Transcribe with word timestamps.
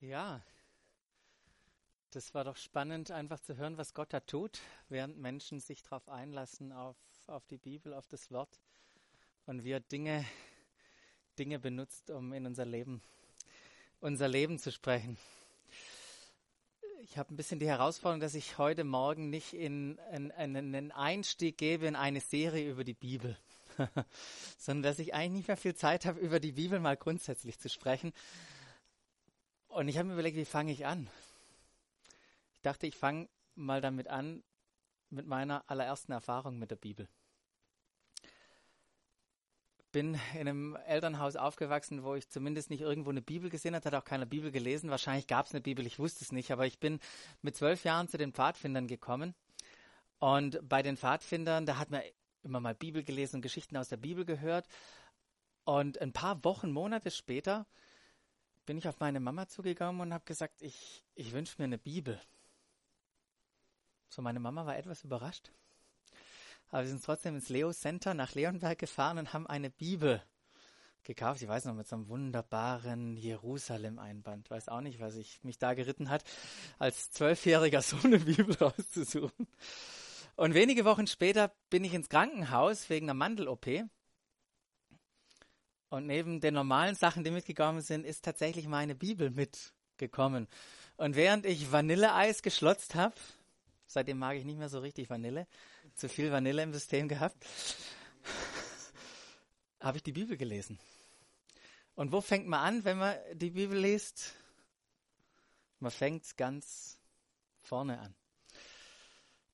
Ja, 0.00 0.40
das 2.12 2.32
war 2.32 2.44
doch 2.44 2.56
spannend, 2.56 3.10
einfach 3.10 3.40
zu 3.40 3.56
hören, 3.56 3.78
was 3.78 3.94
Gott 3.94 4.12
da 4.12 4.20
tut, 4.20 4.60
während 4.88 5.18
Menschen 5.18 5.58
sich 5.58 5.82
darauf 5.82 6.08
einlassen, 6.08 6.70
auf, 6.70 6.96
auf 7.26 7.44
die 7.48 7.58
Bibel, 7.58 7.92
auf 7.92 8.06
das 8.06 8.30
Wort 8.30 8.60
und 9.46 9.64
wie 9.64 9.72
er 9.72 9.80
Dinge, 9.80 10.24
Dinge 11.36 11.58
benutzt, 11.58 12.10
um 12.10 12.32
in 12.32 12.46
unser 12.46 12.64
Leben, 12.64 13.02
unser 13.98 14.28
Leben 14.28 14.60
zu 14.60 14.70
sprechen. 14.70 15.18
Ich 17.02 17.18
habe 17.18 17.34
ein 17.34 17.36
bisschen 17.36 17.58
die 17.58 17.66
Herausforderung, 17.66 18.20
dass 18.20 18.34
ich 18.34 18.56
heute 18.56 18.84
Morgen 18.84 19.30
nicht 19.30 19.52
in, 19.52 19.98
in, 20.12 20.30
in 20.30 20.56
einen 20.56 20.92
Einstieg 20.92 21.58
gebe 21.58 21.88
in 21.88 21.96
eine 21.96 22.20
Serie 22.20 22.70
über 22.70 22.84
die 22.84 22.94
Bibel, 22.94 23.36
sondern 24.58 24.92
dass 24.92 25.00
ich 25.00 25.12
eigentlich 25.12 25.38
nicht 25.38 25.48
mehr 25.48 25.56
viel 25.56 25.74
Zeit 25.74 26.06
habe, 26.06 26.20
über 26.20 26.38
die 26.38 26.52
Bibel 26.52 26.78
mal 26.78 26.96
grundsätzlich 26.96 27.58
zu 27.58 27.68
sprechen, 27.68 28.12
und 29.78 29.86
ich 29.86 29.96
habe 29.96 30.08
mir 30.08 30.14
überlegt, 30.14 30.36
wie 30.36 30.44
fange 30.44 30.72
ich 30.72 30.86
an? 30.86 31.08
Ich 32.54 32.60
dachte, 32.62 32.88
ich 32.88 32.96
fange 32.96 33.28
mal 33.54 33.80
damit 33.80 34.08
an, 34.08 34.42
mit 35.08 35.28
meiner 35.28 35.62
allerersten 35.70 36.10
Erfahrung 36.10 36.58
mit 36.58 36.72
der 36.72 36.76
Bibel. 36.76 37.08
Bin 39.92 40.18
in 40.34 40.40
einem 40.40 40.76
Elternhaus 40.84 41.36
aufgewachsen, 41.36 42.02
wo 42.02 42.16
ich 42.16 42.28
zumindest 42.28 42.70
nicht 42.70 42.80
irgendwo 42.80 43.10
eine 43.10 43.22
Bibel 43.22 43.50
gesehen 43.50 43.76
habe, 43.76 43.84
hat 43.84 43.94
auch 43.94 44.04
keine 44.04 44.26
Bibel 44.26 44.50
gelesen. 44.50 44.90
Wahrscheinlich 44.90 45.28
gab 45.28 45.46
es 45.46 45.52
eine 45.52 45.60
Bibel, 45.60 45.86
ich 45.86 46.00
wusste 46.00 46.24
es 46.24 46.32
nicht, 46.32 46.50
aber 46.50 46.66
ich 46.66 46.80
bin 46.80 46.98
mit 47.42 47.56
zwölf 47.56 47.84
Jahren 47.84 48.08
zu 48.08 48.18
den 48.18 48.32
Pfadfindern 48.32 48.88
gekommen. 48.88 49.36
Und 50.18 50.58
bei 50.68 50.82
den 50.82 50.96
Pfadfindern, 50.96 51.66
da 51.66 51.78
hat 51.78 51.90
man 51.90 52.02
immer 52.42 52.58
mal 52.58 52.74
Bibel 52.74 53.04
gelesen 53.04 53.36
und 53.36 53.42
Geschichten 53.42 53.76
aus 53.76 53.88
der 53.88 53.96
Bibel 53.96 54.24
gehört. 54.24 54.66
Und 55.62 56.00
ein 56.00 56.12
paar 56.12 56.42
Wochen, 56.42 56.72
Monate 56.72 57.12
später 57.12 57.64
bin 58.68 58.76
ich 58.76 58.86
auf 58.86 59.00
meine 59.00 59.18
Mama 59.18 59.48
zugegangen 59.48 59.98
und 60.02 60.12
habe 60.12 60.26
gesagt, 60.26 60.60
ich, 60.60 61.02
ich 61.14 61.32
wünsche 61.32 61.54
mir 61.56 61.64
eine 61.64 61.78
Bibel. 61.78 62.20
So, 64.10 64.20
meine 64.20 64.40
Mama 64.40 64.66
war 64.66 64.76
etwas 64.76 65.04
überrascht. 65.04 65.50
Aber 66.68 66.82
wir 66.82 66.90
sind 66.90 67.02
trotzdem 67.02 67.36
ins 67.36 67.48
Leo 67.48 67.72
Center 67.72 68.12
nach 68.12 68.34
Leonberg 68.34 68.78
gefahren 68.78 69.16
und 69.16 69.32
haben 69.32 69.46
eine 69.46 69.70
Bibel 69.70 70.22
gekauft. 71.02 71.40
Ich 71.40 71.48
weiß 71.48 71.64
noch, 71.64 71.72
mit 71.72 71.88
so 71.88 71.96
einem 71.96 72.08
wunderbaren 72.08 73.16
Jerusalem-Einband. 73.16 74.50
Weiß 74.50 74.68
auch 74.68 74.82
nicht, 74.82 75.00
was 75.00 75.16
ich 75.16 75.42
mich 75.44 75.56
da 75.56 75.72
geritten 75.72 76.10
hat, 76.10 76.24
als 76.78 77.10
Zwölfjähriger 77.10 77.80
so 77.80 77.96
eine 78.04 78.18
Bibel 78.18 78.54
rauszusuchen. 78.60 79.48
Und 80.36 80.52
wenige 80.52 80.84
Wochen 80.84 81.06
später 81.06 81.54
bin 81.70 81.84
ich 81.84 81.94
ins 81.94 82.10
Krankenhaus 82.10 82.90
wegen 82.90 83.06
einer 83.06 83.14
Mandel-OP 83.14 83.66
und 85.90 86.06
neben 86.06 86.40
den 86.40 86.54
normalen 86.54 86.94
Sachen, 86.94 87.24
die 87.24 87.30
mitgekommen 87.30 87.80
sind, 87.80 88.04
ist 88.04 88.24
tatsächlich 88.24 88.66
meine 88.66 88.94
Bibel 88.94 89.30
mitgekommen. 89.30 90.46
Und 90.96 91.16
während 91.16 91.46
ich 91.46 91.72
Vanilleeis 91.72 92.42
geschlotzt 92.42 92.94
habe, 92.94 93.14
seitdem 93.86 94.18
mag 94.18 94.36
ich 94.36 94.44
nicht 94.44 94.58
mehr 94.58 94.68
so 94.68 94.80
richtig 94.80 95.08
Vanille, 95.08 95.46
zu 95.94 96.08
viel 96.08 96.30
Vanille 96.30 96.62
im 96.62 96.72
System 96.72 97.08
gehabt, 97.08 97.46
habe 99.80 99.96
ich 99.96 100.02
die 100.02 100.12
Bibel 100.12 100.36
gelesen. 100.36 100.78
Und 101.94 102.12
wo 102.12 102.20
fängt 102.20 102.46
man 102.46 102.60
an, 102.60 102.84
wenn 102.84 102.98
man 102.98 103.16
die 103.34 103.50
Bibel 103.50 103.78
liest? 103.78 104.34
Man 105.80 105.90
fängt 105.90 106.36
ganz 106.36 106.98
vorne 107.60 107.98
an. 107.98 108.14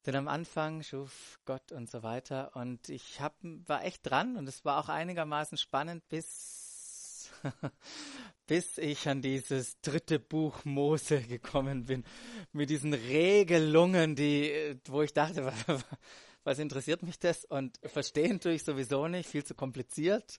Denn 0.06 0.16
am 0.16 0.28
Anfang 0.28 0.82
schuf 0.82 1.38
Gott 1.46 1.72
und 1.72 1.90
so 1.90 2.02
weiter. 2.02 2.54
Und 2.54 2.90
ich 2.90 3.20
hab, 3.20 3.34
war 3.42 3.84
echt 3.84 4.04
dran 4.04 4.36
und 4.36 4.46
es 4.46 4.64
war 4.64 4.78
auch 4.78 4.90
einigermaßen 4.90 5.56
spannend, 5.56 6.06
bis, 6.10 7.30
bis 8.46 8.76
ich 8.76 9.08
an 9.08 9.22
dieses 9.22 9.80
dritte 9.80 10.18
Buch 10.18 10.64
Mose 10.66 11.22
gekommen 11.22 11.86
bin. 11.86 12.04
Mit 12.52 12.68
diesen 12.68 12.92
Regelungen, 12.92 14.14
die, 14.14 14.78
wo 14.86 15.00
ich 15.00 15.14
dachte, 15.14 15.50
was, 16.44 16.58
interessiert 16.58 17.02
mich 17.02 17.18
das? 17.18 17.46
Und 17.46 17.78
verstehen 17.84 18.40
tue 18.40 18.52
ich 18.52 18.64
sowieso 18.64 19.08
nicht, 19.08 19.26
viel 19.28 19.44
zu 19.44 19.54
kompliziert. 19.54 20.38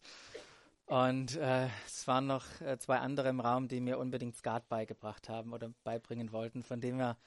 Und 0.86 1.38
äh, 1.38 1.70
es 1.88 2.08
waren 2.08 2.28
noch 2.28 2.46
äh, 2.62 2.78
zwei 2.78 3.00
andere 3.00 3.30
im 3.30 3.40
Raum, 3.40 3.68
die 3.68 3.82
mir 3.82 3.97
unbedingt 3.97 4.38
Skat 4.38 4.70
beigebracht 4.70 5.28
haben 5.28 5.53
oder 5.53 5.74
beibringen 5.84 6.32
wollten, 6.32 6.62
von 6.62 6.80
dem 6.80 6.97
her 6.97 7.18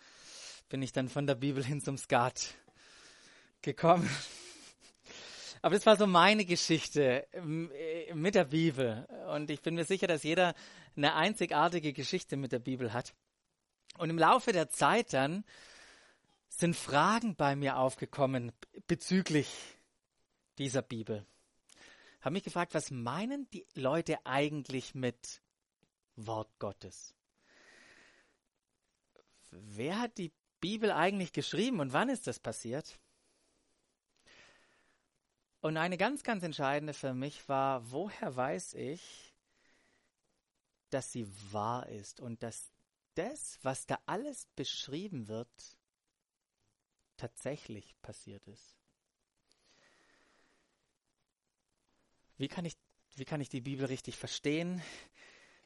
bin 0.68 0.82
ich 0.82 0.92
dann 0.92 1.08
von 1.08 1.26
der 1.26 1.34
Bibel 1.34 1.64
hin 1.64 1.80
zum 1.80 1.96
Skat 1.96 2.54
gekommen. 3.62 4.08
Aber 5.62 5.74
das 5.74 5.86
war 5.86 5.96
so 5.96 6.06
meine 6.06 6.44
Geschichte 6.44 7.26
ähm, 7.32 7.70
äh, 7.74 8.14
mit 8.14 8.34
der 8.34 8.44
Bibel. 8.44 9.06
Und 9.34 9.50
ich 9.50 9.60
bin 9.60 9.74
mir 9.74 9.84
sicher, 9.84 10.06
dass 10.06 10.22
jeder 10.22 10.54
eine 10.96 11.14
einzigartige 11.14 11.92
Geschichte 11.92 12.36
mit 12.36 12.52
der 12.52 12.60
Bibel 12.60 12.92
hat. 12.92 13.14
Und 13.96 14.10
im 14.10 14.18
Laufe 14.18 14.52
der 14.52 14.68
Zeit 14.68 15.12
dann 15.12 15.44
sind 16.48 16.76
Fragen 16.76 17.34
bei 17.34 17.56
mir 17.56 17.76
aufgekommen 17.78 18.52
bezüglich 18.86 19.48
dieser 20.58 20.82
Bibel. 20.82 21.26
Habe 22.20 22.34
mich 22.34 22.44
gefragt, 22.44 22.74
was 22.74 22.90
meinen 22.90 23.48
die 23.50 23.66
Leute 23.74 24.24
eigentlich 24.26 24.94
mit 24.94 25.40
Wort 26.16 26.50
Gottes? 26.58 27.14
Wer 29.50 30.00
hat 30.00 30.18
die 30.18 30.32
Bibel 30.60 30.90
eigentlich 30.90 31.32
geschrieben 31.32 31.80
und 31.80 31.92
wann 31.92 32.08
ist 32.08 32.26
das 32.26 32.38
passiert? 32.38 32.98
Und 35.60 35.76
eine 35.76 35.96
ganz, 35.96 36.22
ganz 36.22 36.42
entscheidende 36.42 36.94
für 36.94 37.14
mich 37.14 37.48
war, 37.48 37.90
woher 37.90 38.36
weiß 38.36 38.74
ich, 38.74 39.34
dass 40.90 41.12
sie 41.12 41.26
wahr 41.52 41.88
ist 41.88 42.20
und 42.20 42.42
dass 42.42 42.72
das, 43.14 43.58
was 43.62 43.86
da 43.86 43.98
alles 44.06 44.46
beschrieben 44.54 45.28
wird, 45.28 45.48
tatsächlich 47.16 47.94
passiert 48.00 48.46
ist. 48.46 48.76
Wie 52.36 52.48
kann 52.48 52.64
ich, 52.64 52.76
wie 53.16 53.24
kann 53.24 53.40
ich 53.40 53.48
die 53.48 53.60
Bibel 53.60 53.86
richtig 53.86 54.16
verstehen? 54.16 54.80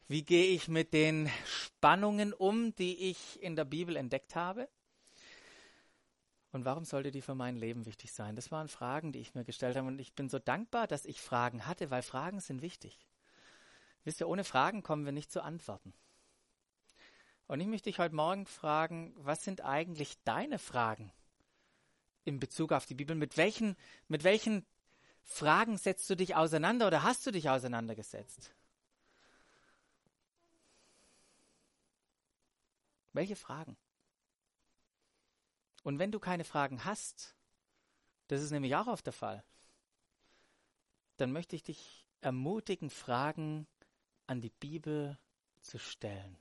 Wie 0.07 0.23
gehe 0.23 0.47
ich 0.47 0.67
mit 0.67 0.93
den 0.93 1.29
Spannungen 1.45 2.33
um, 2.33 2.75
die 2.75 3.11
ich 3.11 3.41
in 3.41 3.55
der 3.55 3.65
Bibel 3.65 3.95
entdeckt 3.95 4.35
habe? 4.35 4.67
Und 6.53 6.65
warum 6.65 6.85
sollte 6.85 7.09
die 7.09 7.23
für 7.23 7.33
mein 7.33 7.55
Leben 7.55 7.87
wichtig 7.87 8.13
sein? 8.13 8.35
Das 8.35 8.51
waren 8.51 8.67
Fragen, 8.67 9.11
die 9.11 9.17
ich 9.17 9.33
mir 9.33 9.43
gestellt 9.43 9.75
habe. 9.75 9.87
Und 9.87 9.97
ich 9.97 10.13
bin 10.13 10.29
so 10.29 10.37
dankbar, 10.37 10.85
dass 10.85 11.03
ich 11.03 11.19
Fragen 11.19 11.65
hatte, 11.65 11.89
weil 11.89 12.03
Fragen 12.03 12.39
sind 12.39 12.61
wichtig. 12.61 12.99
Wisst 14.03 14.21
ihr, 14.21 14.27
ohne 14.27 14.43
Fragen 14.43 14.83
kommen 14.83 15.03
wir 15.03 15.11
nicht 15.11 15.31
zu 15.31 15.41
Antworten. 15.41 15.95
Und 17.47 17.59
ich 17.59 17.65
möchte 17.65 17.89
dich 17.89 17.97
heute 17.97 18.13
Morgen 18.13 18.45
fragen, 18.45 19.15
was 19.17 19.43
sind 19.43 19.61
eigentlich 19.61 20.21
deine 20.25 20.59
Fragen 20.59 21.11
in 22.23 22.39
Bezug 22.39 22.71
auf 22.71 22.85
die 22.85 22.95
Bibel? 22.95 23.15
Mit 23.15 23.35
welchen, 23.35 23.75
mit 24.07 24.23
welchen 24.23 24.63
Fragen 25.23 25.79
setzt 25.79 26.07
du 26.07 26.15
dich 26.15 26.35
auseinander 26.35 26.85
oder 26.85 27.01
hast 27.01 27.25
du 27.25 27.31
dich 27.31 27.49
auseinandergesetzt? 27.49 28.53
Welche 33.11 33.35
Fragen? 33.35 33.75
Und 35.83 35.99
wenn 35.99 36.11
du 36.11 36.19
keine 36.19 36.45
Fragen 36.45 36.85
hast, 36.85 37.35
das 38.27 38.41
ist 38.41 38.51
nämlich 38.51 38.75
auch 38.75 38.87
oft 38.87 39.05
der 39.05 39.13
Fall, 39.13 39.43
dann 41.17 41.31
möchte 41.31 41.55
ich 41.55 41.63
dich 41.63 42.05
ermutigen, 42.21 42.89
Fragen 42.89 43.67
an 44.25 44.41
die 44.41 44.49
Bibel 44.49 45.17
zu 45.61 45.77
stellen. 45.77 46.37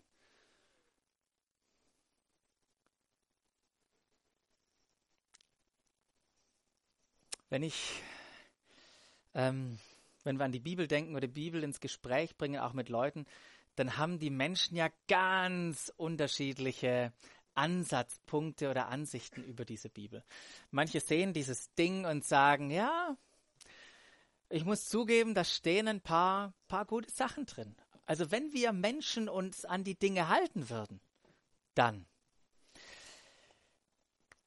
Wenn 7.50 7.62
ich, 7.62 8.00
ähm, 9.34 9.78
wenn 10.24 10.38
wir 10.38 10.44
an 10.44 10.52
die 10.52 10.60
Bibel 10.60 10.88
denken 10.88 11.14
oder 11.14 11.26
die 11.26 11.34
Bibel 11.34 11.62
ins 11.62 11.80
Gespräch 11.80 12.36
bringen, 12.38 12.60
auch 12.60 12.72
mit 12.72 12.88
Leuten, 12.88 13.26
dann 13.76 13.98
haben 13.98 14.18
die 14.18 14.30
Menschen 14.30 14.76
ja 14.76 14.88
ganz 15.06 15.92
unterschiedliche 15.96 17.12
Ansatzpunkte 17.54 18.70
oder 18.70 18.88
Ansichten 18.88 19.42
über 19.44 19.64
diese 19.64 19.88
Bibel. 19.88 20.24
Manche 20.70 21.00
sehen 21.00 21.32
dieses 21.32 21.72
Ding 21.74 22.04
und 22.04 22.24
sagen, 22.24 22.70
ja, 22.70 23.16
ich 24.48 24.64
muss 24.64 24.88
zugeben, 24.88 25.34
da 25.34 25.44
stehen 25.44 25.88
ein 25.88 26.00
paar, 26.00 26.52
paar 26.68 26.84
gute 26.84 27.10
Sachen 27.10 27.46
drin. 27.46 27.74
Also 28.04 28.30
wenn 28.30 28.52
wir 28.52 28.72
Menschen 28.72 29.28
uns 29.28 29.64
an 29.64 29.84
die 29.84 29.98
Dinge 29.98 30.28
halten 30.28 30.68
würden, 30.68 31.00
dann. 31.74 32.06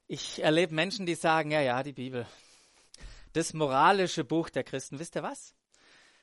Ich 0.06 0.42
erlebe 0.42 0.74
Menschen, 0.74 1.06
die 1.06 1.16
sagen, 1.16 1.50
ja, 1.50 1.60
ja, 1.60 1.82
die 1.82 1.92
Bibel, 1.92 2.26
das 3.32 3.52
moralische 3.52 4.22
Buch 4.24 4.50
der 4.50 4.62
Christen, 4.62 4.98
wisst 5.00 5.16
ihr 5.16 5.22
was? 5.22 5.54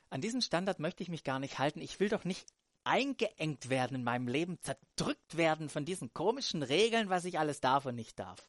An 0.10 0.22
diesen 0.22 0.42
Standard 0.42 0.80
möchte 0.80 1.04
ich 1.04 1.10
mich 1.10 1.24
gar 1.24 1.40
nicht 1.40 1.60
halten. 1.60 1.82
Ich 1.82 2.00
will 2.00 2.08
doch 2.08 2.24
nicht 2.24 2.48
eingeengt 2.84 3.70
werden 3.70 3.96
in 3.96 4.04
meinem 4.04 4.28
Leben, 4.28 4.60
zerdrückt 4.62 5.38
werden 5.38 5.70
von 5.70 5.86
diesen 5.86 6.14
komischen 6.14 6.64
Regeln, 6.64 7.10
was 7.10 7.26
ich 7.26 7.40
alles 7.40 7.62
darf 7.62 7.86
und 7.86 7.96
nicht 7.96 8.20
darf. 8.20 8.48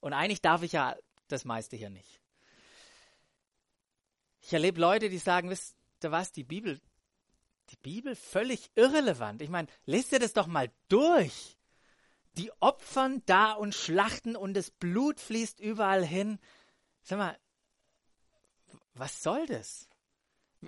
Und 0.00 0.12
eigentlich 0.12 0.42
darf 0.42 0.62
ich 0.62 0.72
ja 0.72 0.96
das 1.28 1.44
meiste 1.44 1.76
hier 1.76 1.90
nicht. 1.90 2.20
Ich 4.40 4.52
erlebe 4.52 4.80
Leute, 4.80 5.08
die 5.08 5.18
sagen, 5.18 5.50
wisst 5.50 5.74
ihr 6.02 6.12
was, 6.12 6.32
die 6.32 6.44
Bibel, 6.44 6.80
die 7.70 7.76
Bibel 7.76 8.14
völlig 8.14 8.70
irrelevant. 8.76 9.42
Ich 9.42 9.50
meine, 9.50 9.68
lest 9.86 10.12
ihr 10.12 10.20
das 10.20 10.32
doch 10.32 10.46
mal 10.46 10.70
durch. 10.88 11.56
Die 12.36 12.52
opfern 12.60 13.22
da 13.26 13.52
und 13.52 13.74
schlachten 13.74 14.36
und 14.36 14.54
das 14.54 14.70
Blut 14.70 15.20
fließt 15.20 15.58
überall 15.58 16.04
hin. 16.04 16.38
Sag 17.02 17.18
mal, 17.18 17.38
was 18.94 19.22
soll 19.22 19.46
das? 19.46 19.88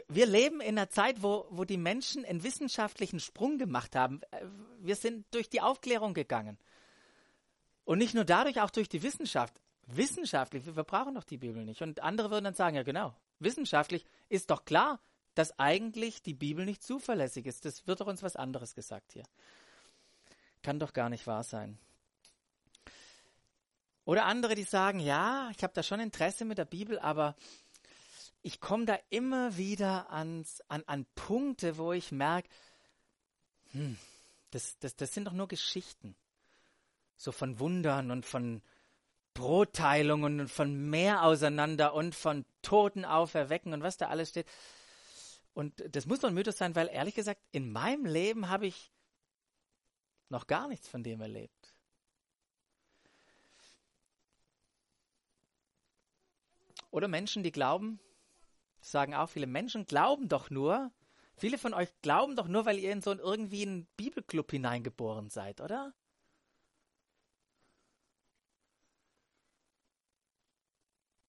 Wir 0.08 0.26
leben 0.26 0.60
in 0.60 0.78
einer 0.78 0.90
Zeit, 0.90 1.22
wo, 1.22 1.46
wo 1.50 1.64
die 1.64 1.76
Menschen 1.76 2.24
einen 2.24 2.42
wissenschaftlichen 2.42 3.20
Sprung 3.20 3.58
gemacht 3.58 3.96
haben. 3.96 4.20
Wir 4.80 4.96
sind 4.96 5.26
durch 5.32 5.48
die 5.48 5.60
Aufklärung 5.60 6.14
gegangen. 6.14 6.58
Und 7.84 7.98
nicht 7.98 8.14
nur 8.14 8.24
dadurch, 8.24 8.60
auch 8.60 8.70
durch 8.70 8.88
die 8.88 9.02
Wissenschaft. 9.02 9.60
Wissenschaftlich, 9.86 10.64
wir 10.66 10.84
brauchen 10.84 11.14
doch 11.14 11.24
die 11.24 11.38
Bibel 11.38 11.64
nicht. 11.64 11.80
Und 11.80 12.02
andere 12.02 12.30
würden 12.30 12.44
dann 12.44 12.54
sagen, 12.54 12.76
ja 12.76 12.82
genau, 12.82 13.14
wissenschaftlich 13.38 14.04
ist 14.28 14.50
doch 14.50 14.64
klar, 14.64 15.00
dass 15.34 15.58
eigentlich 15.58 16.22
die 16.22 16.34
Bibel 16.34 16.64
nicht 16.64 16.82
zuverlässig 16.82 17.46
ist. 17.46 17.64
Das 17.64 17.86
wird 17.86 18.00
doch 18.00 18.06
uns 18.06 18.22
was 18.22 18.36
anderes 18.36 18.74
gesagt 18.74 19.12
hier. 19.12 19.22
Kann 20.62 20.78
doch 20.78 20.92
gar 20.92 21.08
nicht 21.08 21.26
wahr 21.26 21.44
sein. 21.44 21.78
Oder 24.04 24.24
andere, 24.24 24.54
die 24.54 24.64
sagen, 24.64 25.00
ja, 25.00 25.50
ich 25.54 25.62
habe 25.62 25.74
da 25.74 25.82
schon 25.82 26.00
Interesse 26.00 26.44
mit 26.44 26.58
der 26.58 26.64
Bibel, 26.64 26.98
aber 26.98 27.36
ich 28.42 28.60
komme 28.60 28.86
da 28.86 28.98
immer 29.10 29.56
wieder 29.56 30.10
ans, 30.10 30.62
an, 30.68 30.82
an 30.86 31.06
Punkte, 31.14 31.76
wo 31.76 31.92
ich 31.92 32.12
merke, 32.12 32.48
hm, 33.72 33.98
das, 34.50 34.78
das, 34.78 34.96
das 34.96 35.12
sind 35.12 35.24
doch 35.24 35.32
nur 35.32 35.48
Geschichten. 35.48 36.16
So 37.16 37.32
von 37.32 37.58
Wundern 37.58 38.10
und 38.10 38.24
von 38.24 38.62
Brotteilungen 39.34 40.40
und 40.40 40.48
von 40.48 40.88
Meer 40.88 41.22
auseinander 41.22 41.94
und 41.94 42.14
von 42.14 42.44
Toten 42.62 43.04
auferwecken 43.04 43.72
und 43.72 43.82
was 43.82 43.96
da 43.96 44.08
alles 44.08 44.30
steht. 44.30 44.46
Und 45.52 45.82
das 45.94 46.06
muss 46.06 46.20
doch 46.20 46.28
ein 46.28 46.34
Mythos 46.34 46.56
sein, 46.56 46.76
weil 46.76 46.88
ehrlich 46.88 47.14
gesagt, 47.14 47.40
in 47.50 47.70
meinem 47.70 48.06
Leben 48.06 48.48
habe 48.48 48.66
ich 48.66 48.92
noch 50.28 50.46
gar 50.46 50.68
nichts 50.68 50.88
von 50.88 51.02
dem 51.02 51.20
erlebt. 51.20 51.74
Oder 56.90 57.08
Menschen, 57.08 57.42
die 57.42 57.52
glauben, 57.52 58.00
sagen 58.80 59.14
auch 59.14 59.28
viele 59.28 59.46
Menschen, 59.46 59.86
glauben 59.86 60.28
doch 60.28 60.50
nur, 60.50 60.90
viele 61.36 61.58
von 61.58 61.74
euch 61.74 61.88
glauben 62.02 62.36
doch 62.36 62.48
nur, 62.48 62.66
weil 62.66 62.78
ihr 62.78 62.92
in 62.92 63.02
so 63.02 63.10
einen 63.10 63.20
irgendwie 63.20 63.62
einen 63.62 63.86
Bibelclub 63.96 64.50
hineingeboren 64.50 65.30
seid, 65.30 65.60
oder? 65.60 65.94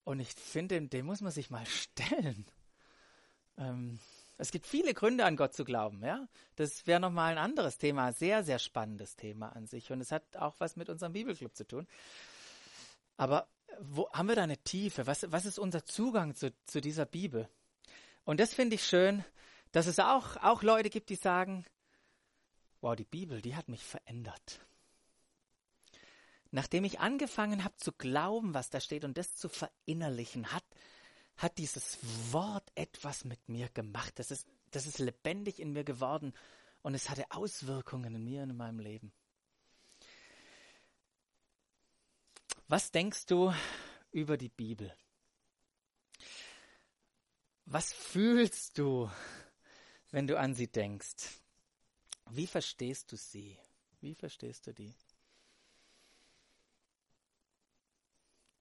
Und 0.03 0.19
ich 0.19 0.29
finde, 0.33 0.81
dem 0.81 1.05
muss 1.05 1.21
man 1.21 1.31
sich 1.31 1.51
mal 1.51 1.65
stellen. 1.67 2.45
Ähm, 3.57 3.99
es 4.39 4.51
gibt 4.51 4.65
viele 4.65 4.93
Gründe, 4.93 5.25
an 5.25 5.35
Gott 5.35 5.53
zu 5.53 5.65
glauben, 5.65 6.03
ja. 6.03 6.27
Das 6.55 6.87
wäre 6.87 6.99
nochmal 6.99 7.33
ein 7.33 7.37
anderes 7.37 7.77
Thema, 7.77 8.13
sehr, 8.13 8.43
sehr 8.43 8.57
spannendes 8.57 9.15
Thema 9.17 9.49
an 9.49 9.67
sich. 9.67 9.91
Und 9.91 10.01
es 10.01 10.11
hat 10.11 10.37
auch 10.37 10.55
was 10.59 10.77
mit 10.77 10.89
unserem 10.89 11.13
Bibelclub 11.13 11.55
zu 11.55 11.67
tun. 11.67 11.87
Aber 13.17 13.47
wo 13.81 14.09
haben 14.11 14.27
wir 14.27 14.35
da 14.35 14.43
eine 14.43 14.57
Tiefe? 14.57 15.07
Was, 15.07 15.31
was 15.31 15.45
ist 15.45 15.59
unser 15.59 15.85
Zugang 15.85 16.35
zu, 16.35 16.53
zu 16.65 16.81
dieser 16.81 17.05
Bibel? 17.05 17.49
Und 18.25 18.39
das 18.39 18.53
finde 18.53 18.75
ich 18.75 18.85
schön, 18.85 19.23
dass 19.71 19.87
es 19.87 19.99
auch, 19.99 20.37
auch 20.37 20.63
Leute 20.63 20.89
gibt, 20.89 21.09
die 21.09 21.15
sagen, 21.15 21.65
wow, 22.81 22.95
die 22.95 23.05
Bibel, 23.05 23.41
die 23.41 23.55
hat 23.55 23.69
mich 23.69 23.83
verändert. 23.83 24.59
Nachdem 26.51 26.83
ich 26.83 26.99
angefangen 26.99 27.63
habe 27.63 27.77
zu 27.77 27.91
glauben, 27.91 28.53
was 28.53 28.69
da 28.69 28.79
steht 28.79 29.05
und 29.05 29.17
das 29.17 29.35
zu 29.35 29.49
verinnerlichen, 29.49 30.51
hat, 30.51 30.63
hat 31.37 31.57
dieses 31.57 31.99
Wort 32.31 32.69
etwas 32.75 33.23
mit 33.23 33.49
mir 33.49 33.69
gemacht. 33.69 34.17
Das 34.17 34.31
ist, 34.31 34.47
das 34.71 34.87
ist 34.87 34.99
lebendig 34.99 35.59
in 35.59 35.71
mir 35.71 35.83
geworden 35.83 36.33
und 36.81 36.95
es 36.95 37.09
hatte 37.09 37.25
Auswirkungen 37.29 38.15
in 38.15 38.23
mir 38.23 38.43
und 38.43 38.49
in 38.49 38.57
meinem 38.57 38.79
Leben. 38.79 39.11
Was 42.69 42.91
denkst 42.91 43.25
du 43.25 43.51
über 44.11 44.37
die 44.37 44.49
Bibel? 44.49 44.95
Was 47.65 47.91
fühlst 47.91 48.77
du, 48.77 49.09
wenn 50.11 50.27
du 50.27 50.37
an 50.37 50.53
sie 50.53 50.67
denkst? 50.67 51.41
Wie 52.29 52.45
verstehst 52.45 53.11
du 53.11 53.17
sie? 53.17 53.57
Wie 54.01 54.13
verstehst 54.13 54.67
du 54.67 54.73
die? 54.75 54.93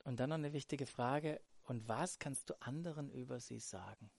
Und 0.05 0.19
dann 0.21 0.31
noch 0.31 0.37
eine 0.37 0.55
wichtige 0.55 0.87
Frage, 0.87 1.43
und 1.65 1.87
was 1.87 2.19
kannst 2.19 2.49
du 2.49 2.59
anderen 2.63 3.11
über 3.11 3.41
sie 3.41 3.61
sagen? 3.61 4.11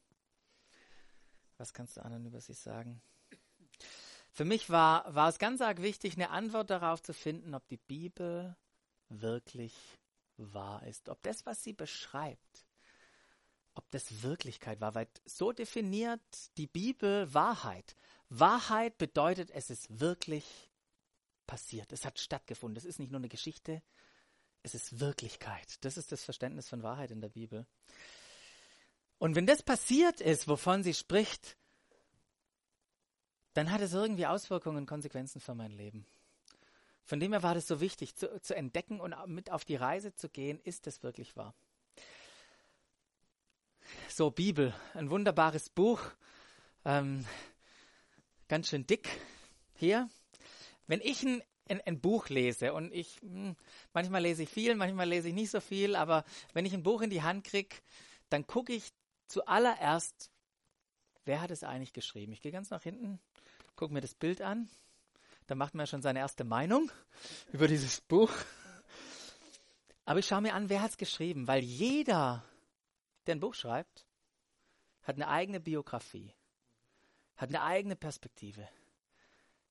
Was 1.58 1.74
kannst 1.74 1.98
du 1.98 2.06
anderen 2.06 2.28
über 2.28 2.42
sie 2.42 2.54
sagen? 2.54 3.02
Für 4.30 4.46
mich 4.46 4.70
war, 4.70 5.16
war 5.16 5.30
es 5.30 5.40
ganz 5.40 5.62
arg 5.62 5.82
wichtig, 5.82 6.14
eine 6.14 6.30
Antwort 6.30 6.70
darauf 6.70 7.02
zu 7.02 7.12
finden, 7.12 7.56
ob 7.56 7.68
die 7.70 7.78
Bibel 7.78 8.56
wirklich 9.10 9.74
wahr 10.38 10.86
ist. 10.86 11.10
Ob 11.10 11.22
das, 11.24 11.46
was 11.46 11.64
sie 11.64 11.74
beschreibt, 11.74 12.66
ob 13.74 13.90
das 13.92 14.24
Wirklichkeit 14.24 14.82
war. 14.82 14.96
Weil 14.96 15.08
so 15.26 15.52
definiert 15.52 16.22
die 16.58 16.68
Bibel 16.68 17.34
Wahrheit. 17.34 17.96
Wahrheit 18.30 18.98
bedeutet, 18.98 19.52
es 19.52 19.70
ist 19.70 20.00
wirklich 20.00 20.46
passiert. 21.48 21.92
Es 21.92 22.06
hat 22.06 22.20
stattgefunden. 22.20 22.78
Es 22.78 22.86
ist 22.86 23.00
nicht 23.00 23.12
nur 23.12 23.20
eine 23.20 23.30
Geschichte, 23.30 23.82
es 24.64 24.76
ist 24.76 25.00
Wirklichkeit. 25.00 25.78
Das 25.82 25.98
ist 25.98 26.12
das 26.12 26.24
Verständnis 26.24 26.68
von 26.68 26.84
Wahrheit 26.84 27.12
in 27.12 27.22
der 27.22 27.30
Bibel. 27.30 27.66
Und 29.18 29.36
wenn 29.36 29.48
das 29.48 29.64
passiert 29.64 30.22
ist, 30.22 30.48
wovon 30.48 30.84
sie 30.84 30.94
spricht, 30.94 31.58
dann 33.54 33.72
hat 33.72 33.82
es 33.82 33.94
irgendwie 33.94 34.28
Auswirkungen 34.28 34.78
und 34.78 34.86
Konsequenzen 34.86 35.42
für 35.42 35.56
mein 35.56 35.72
Leben. 35.72 36.06
Von 37.10 37.20
dem 37.20 37.32
her 37.32 37.42
war 37.42 37.56
das 37.56 37.68
so 37.68 37.82
wichtig, 37.82 38.14
zu, 38.16 38.40
zu 38.40 38.56
entdecken 38.56 39.02
und 39.02 39.16
mit 39.26 39.52
auf 39.52 39.66
die 39.66 39.76
Reise 39.76 40.14
zu 40.14 40.30
gehen, 40.30 40.60
ist 40.64 40.86
das 40.86 41.02
wirklich 41.02 41.36
wahr. 41.36 41.56
So, 44.10 44.30
Bibel, 44.30 44.76
ein 44.94 45.10
wunderbares 45.10 45.72
Buch, 45.72 46.00
ähm, 46.86 47.26
ganz 48.48 48.70
schön 48.70 48.86
dick 48.86 49.10
hier. 49.74 50.08
Wenn 50.86 51.02
ich 51.02 51.24
ein 51.24 51.42
ein, 51.68 51.82
ein 51.82 52.00
Buch 52.00 52.30
lese 52.30 52.74
und 52.74 52.94
ich, 52.94 53.20
hm, 53.22 53.56
manchmal 53.92 54.22
lese 54.22 54.44
ich 54.44 54.50
viel, 54.50 54.76
manchmal 54.76 55.10
lese 55.10 55.30
ich 55.30 55.34
nicht 55.34 55.50
so 55.50 55.62
viel, 55.62 55.96
aber 55.96 56.26
wenn 56.54 56.68
ich 56.68 56.74
ein 56.74 56.84
Buch 56.84 57.02
in 57.02 57.10
die 57.10 57.24
Hand 57.24 57.44
kriege, 57.44 57.76
dann 58.30 58.46
gucke 58.46 58.74
ich 58.74 58.92
zuallererst, 59.28 60.32
wer 61.26 61.42
hat 61.42 61.50
es 61.50 61.64
eigentlich 61.64 61.94
geschrieben? 61.94 62.34
Ich 62.34 62.42
gehe 62.42 62.52
ganz 62.52 62.70
nach 62.70 62.84
hinten, 62.84 63.20
gucke 63.76 63.94
mir 63.94 64.02
das 64.02 64.14
Bild 64.14 64.42
an, 64.42 64.70
da 65.50 65.56
macht 65.56 65.74
man 65.74 65.84
ja 65.84 65.88
schon 65.88 66.04
seine 66.04 66.20
erste 66.20 66.44
Meinung 66.44 66.92
über 67.52 67.68
dieses 67.68 68.02
Buch. 68.02 68.32
Aber 70.06 70.20
ich 70.20 70.28
schaue 70.28 70.42
mir 70.42 70.54
an, 70.54 70.70
wer 70.70 70.82
hat 70.82 70.92
es 70.92 70.98
geschrieben, 70.98 71.48
weil 71.48 71.64
jeder, 71.64 72.44
der 73.26 73.36
ein 73.36 73.40
Buch 73.40 73.56
schreibt, 73.56 74.06
hat 75.02 75.16
eine 75.16 75.28
eigene 75.28 75.60
Biografie, 75.60 76.34
hat 77.36 77.50
eine 77.50 77.64
eigene 77.64 77.96
Perspektive, 77.96 78.68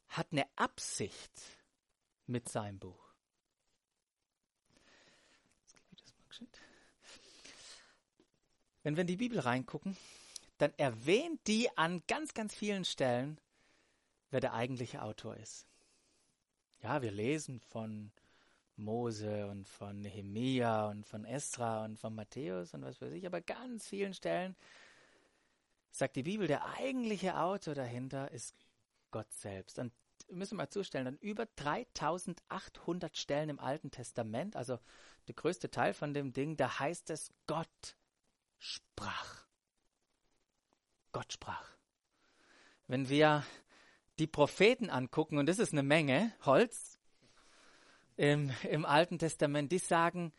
hat 0.09 0.29
eine 0.33 0.47
Absicht, 0.57 1.33
mit 2.29 2.49
seinem 2.49 2.79
Buch. 2.79 3.09
Wenn 8.83 8.97
wir 8.97 9.01
in 9.03 9.07
die 9.07 9.17
Bibel 9.17 9.41
reingucken, 9.41 9.97
dann 10.59 10.73
erwähnt 10.77 11.41
die 11.47 11.77
an 11.77 12.03
ganz, 12.07 12.35
ganz 12.35 12.55
vielen 12.55 12.85
Stellen, 12.85 13.41
wer 14.31 14.41
der 14.41 14.55
eigentliche 14.55 15.03
Autor 15.03 15.37
ist. 15.37 15.67
Ja, 16.81 17.03
wir 17.03 17.11
lesen 17.11 17.61
von 17.61 18.13
Mose 18.77 19.49
und 19.49 19.69
von 19.69 20.01
Nehemia 20.01 20.89
und 20.89 21.05
von 21.07 21.25
Esra 21.25 21.85
und 21.85 21.99
von 21.99 22.15
Matthäus 22.15 22.75
und 22.75 22.83
was 22.83 23.01
weiß 23.01 23.13
ich, 23.13 23.27
aber 23.27 23.41
ganz 23.41 23.89
vielen 23.89 24.15
Stellen 24.15 24.57
sagt 25.91 26.17
die 26.17 26.23
Bibel, 26.23 26.47
der 26.47 26.65
eigentliche 26.77 27.39
Autor 27.39 27.75
dahinter 27.75 28.31
ist 28.31 28.55
Gott 29.11 29.33
selbst. 29.33 29.79
Und 29.79 29.93
müssen 30.31 30.53
wir 30.53 30.65
mal 30.65 30.71
zustellen, 30.71 31.07
an 31.07 31.19
über 31.19 31.47
3800 31.47 33.17
Stellen 33.17 33.49
im 33.49 33.59
Alten 33.59 33.91
Testament, 33.91 34.55
also 34.55 34.79
der 35.27 35.35
größte 35.35 35.71
Teil 35.71 35.95
von 35.95 36.15
dem 36.15 36.33
Ding, 36.33 36.57
da 36.57 36.79
heißt 36.79 37.11
es, 37.11 37.33
Gott 37.47 37.97
sprach. 38.59 39.47
Gott 41.13 41.33
sprach. 41.33 41.71
Wenn 42.87 43.09
wir 43.09 43.45
die 44.19 44.27
Propheten 44.27 44.91
angucken, 44.91 45.39
und 45.39 45.47
das 45.47 45.59
ist 45.59 45.73
eine 45.73 45.83
Menge, 45.83 46.33
Holz, 46.45 46.99
im, 48.17 48.51
im 48.69 48.85
Alten 48.85 49.19
Testament, 49.19 49.71
die 49.71 49.79
sagen, 49.79 50.33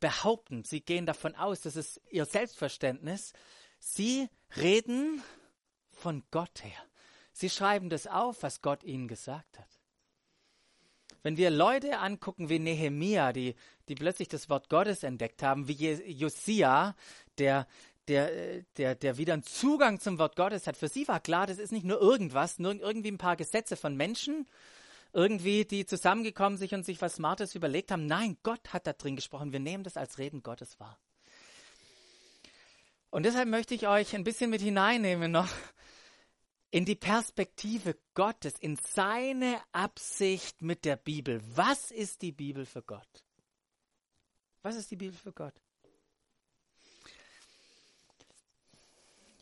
behaupten, 0.00 0.64
sie 0.64 0.80
gehen 0.80 1.06
davon 1.06 1.34
aus, 1.34 1.60
das 1.60 1.76
ist 1.76 2.00
ihr 2.10 2.24
Selbstverständnis, 2.24 3.32
sie 3.78 4.28
reden 4.56 5.22
von 5.90 6.22
Gott 6.30 6.64
her. 6.64 6.82
Sie 7.32 7.50
schreiben 7.50 7.90
das 7.90 8.06
auf, 8.06 8.42
was 8.42 8.62
Gott 8.62 8.82
ihnen 8.82 9.08
gesagt 9.08 9.58
hat. 9.58 9.68
Wenn 11.22 11.36
wir 11.36 11.50
Leute 11.50 11.98
angucken 11.98 12.48
wie 12.48 12.58
Nehemia, 12.58 13.32
die, 13.32 13.56
die 13.88 13.94
plötzlich 13.94 14.28
das 14.28 14.48
Wort 14.48 14.68
Gottes 14.68 15.02
entdeckt 15.02 15.42
haben, 15.42 15.68
wie 15.68 15.92
Josia, 15.92 16.94
der, 17.38 17.66
der, 18.08 18.62
der, 18.76 18.94
der 18.94 19.18
wieder 19.18 19.34
einen 19.34 19.42
Zugang 19.42 20.00
zum 20.00 20.18
Wort 20.18 20.36
Gottes 20.36 20.66
hat. 20.66 20.76
Für 20.76 20.88
sie 20.88 21.06
war 21.08 21.20
klar, 21.20 21.46
das 21.46 21.58
ist 21.58 21.72
nicht 21.72 21.84
nur 21.84 22.00
irgendwas, 22.00 22.58
nur 22.58 22.74
irgendwie 22.74 23.10
ein 23.10 23.18
paar 23.18 23.36
Gesetze 23.36 23.76
von 23.76 23.96
Menschen, 23.96 24.46
irgendwie, 25.12 25.64
die 25.64 25.86
zusammengekommen 25.86 26.58
sind 26.58 26.72
und 26.72 26.84
sich 26.84 27.00
was 27.00 27.16
Smartes 27.16 27.54
überlegt 27.54 27.90
haben. 27.90 28.06
Nein, 28.06 28.36
Gott 28.42 28.72
hat 28.72 28.86
da 28.86 28.92
drin 28.92 29.16
gesprochen. 29.16 29.52
Wir 29.52 29.60
nehmen 29.60 29.84
das 29.84 29.96
als 29.96 30.18
Reden 30.18 30.42
Gottes 30.42 30.78
wahr. 30.78 30.98
Und 33.10 33.24
deshalb 33.24 33.48
möchte 33.48 33.74
ich 33.74 33.88
euch 33.88 34.14
ein 34.14 34.24
bisschen 34.24 34.50
mit 34.50 34.60
hineinnehmen 34.60 35.32
noch 35.32 35.48
in 36.70 36.84
die 36.84 36.96
Perspektive 36.96 37.96
Gottes, 38.14 38.58
in 38.58 38.76
seine 38.76 39.60
Absicht 39.72 40.60
mit 40.60 40.84
der 40.84 40.96
Bibel. 40.96 41.40
Was 41.54 41.90
ist 41.90 42.22
die 42.22 42.32
Bibel 42.32 42.66
für 42.66 42.82
Gott? 42.82 43.24
Was 44.62 44.76
ist 44.76 44.90
die 44.90 44.96
Bibel 44.96 45.16
für 45.16 45.32
Gott? 45.32 45.54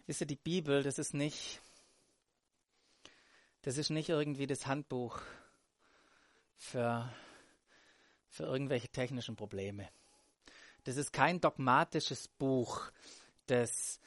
Wisst 0.06 0.20
ihr, 0.20 0.26
die 0.26 0.36
Bibel, 0.36 0.82
das 0.82 0.98
ist 0.98 1.14
nicht, 1.14 1.62
das 3.62 3.78
ist 3.78 3.88
nicht 3.88 4.10
irgendwie 4.10 4.46
das 4.46 4.66
Handbuch 4.66 5.22
für, 6.56 7.10
für 8.28 8.42
irgendwelche 8.42 8.88
technischen 8.88 9.34
Probleme. 9.34 9.88
Das 10.84 10.98
ist 10.98 11.12
kein 11.12 11.40
dogmatisches 11.40 12.28
Buch, 12.28 12.90
das, 13.46 13.98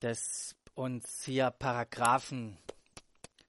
das 0.00 0.54
uns 0.74 1.24
hier 1.24 1.50
Paragraphen 1.50 2.58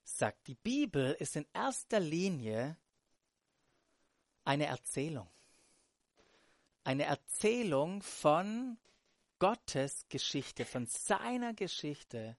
sagt. 0.06 0.48
Die 0.48 0.56
Bibel 0.56 1.12
ist 1.20 1.36
in 1.36 1.46
erster 1.52 2.00
Linie 2.00 2.78
eine 4.46 4.68
Erzählung. 4.68 5.28
Eine 6.86 7.04
Erzählung 7.04 8.02
von 8.02 8.78
Gottes 9.44 10.06
Geschichte, 10.08 10.64
von 10.64 10.88
seiner 10.88 11.54
Geschichte 11.54 12.38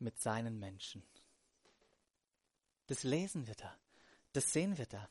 mit 0.00 0.20
seinen 0.20 0.58
Menschen. 0.58 1.02
Das 2.88 3.04
lesen 3.04 3.46
wir 3.46 3.54
da. 3.54 3.74
Das 4.34 4.52
sehen 4.52 4.76
wir 4.76 4.84
da. 4.84 5.08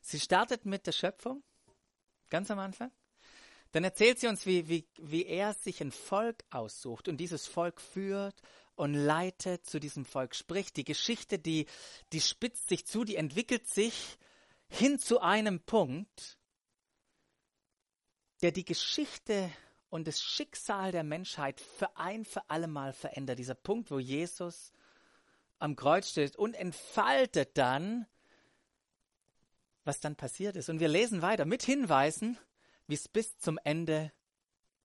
Sie 0.00 0.20
startet 0.20 0.66
mit 0.66 0.86
der 0.86 0.92
Schöpfung, 0.92 1.42
ganz 2.30 2.48
am 2.52 2.60
Anfang. 2.60 2.92
Dann 3.72 3.82
erzählt 3.82 4.20
sie 4.20 4.28
uns, 4.28 4.46
wie, 4.46 4.68
wie, 4.68 4.86
wie 4.98 5.26
er 5.26 5.52
sich 5.52 5.80
ein 5.80 5.90
Volk 5.90 6.44
aussucht 6.50 7.08
und 7.08 7.16
dieses 7.16 7.48
Volk 7.48 7.80
führt 7.80 8.40
und 8.76 8.94
leitet 8.94 9.66
zu 9.66 9.80
diesem 9.80 10.04
Volk, 10.04 10.36
spricht. 10.36 10.76
Die 10.76 10.84
Geschichte, 10.84 11.40
die, 11.40 11.66
die 12.12 12.20
spitzt 12.20 12.68
sich 12.68 12.86
zu, 12.86 13.02
die 13.02 13.16
entwickelt 13.16 13.66
sich 13.66 14.16
hin 14.68 15.00
zu 15.00 15.18
einem 15.20 15.58
Punkt, 15.58 16.38
der 18.42 18.52
die 18.52 18.64
Geschichte 18.64 19.50
und 19.90 20.06
das 20.06 20.20
Schicksal 20.20 20.92
der 20.92 21.02
Menschheit 21.02 21.60
für 21.60 21.96
ein 21.96 22.24
für 22.24 22.48
alle 22.48 22.68
Mal 22.68 22.92
verändert. 22.92 23.38
Dieser 23.38 23.54
Punkt, 23.54 23.90
wo 23.90 23.98
Jesus 23.98 24.72
am 25.58 25.76
Kreuz 25.76 26.10
steht 26.10 26.36
und 26.36 26.54
entfaltet 26.54 27.56
dann, 27.56 28.06
was 29.84 30.00
dann 30.00 30.16
passiert 30.16 30.56
ist. 30.56 30.68
Und 30.68 30.80
wir 30.80 30.88
lesen 30.88 31.22
weiter 31.22 31.46
mit 31.46 31.62
Hinweisen, 31.62 32.38
wie 32.86 32.94
es 32.94 33.08
bis 33.08 33.38
zum 33.38 33.58
Ende 33.64 34.12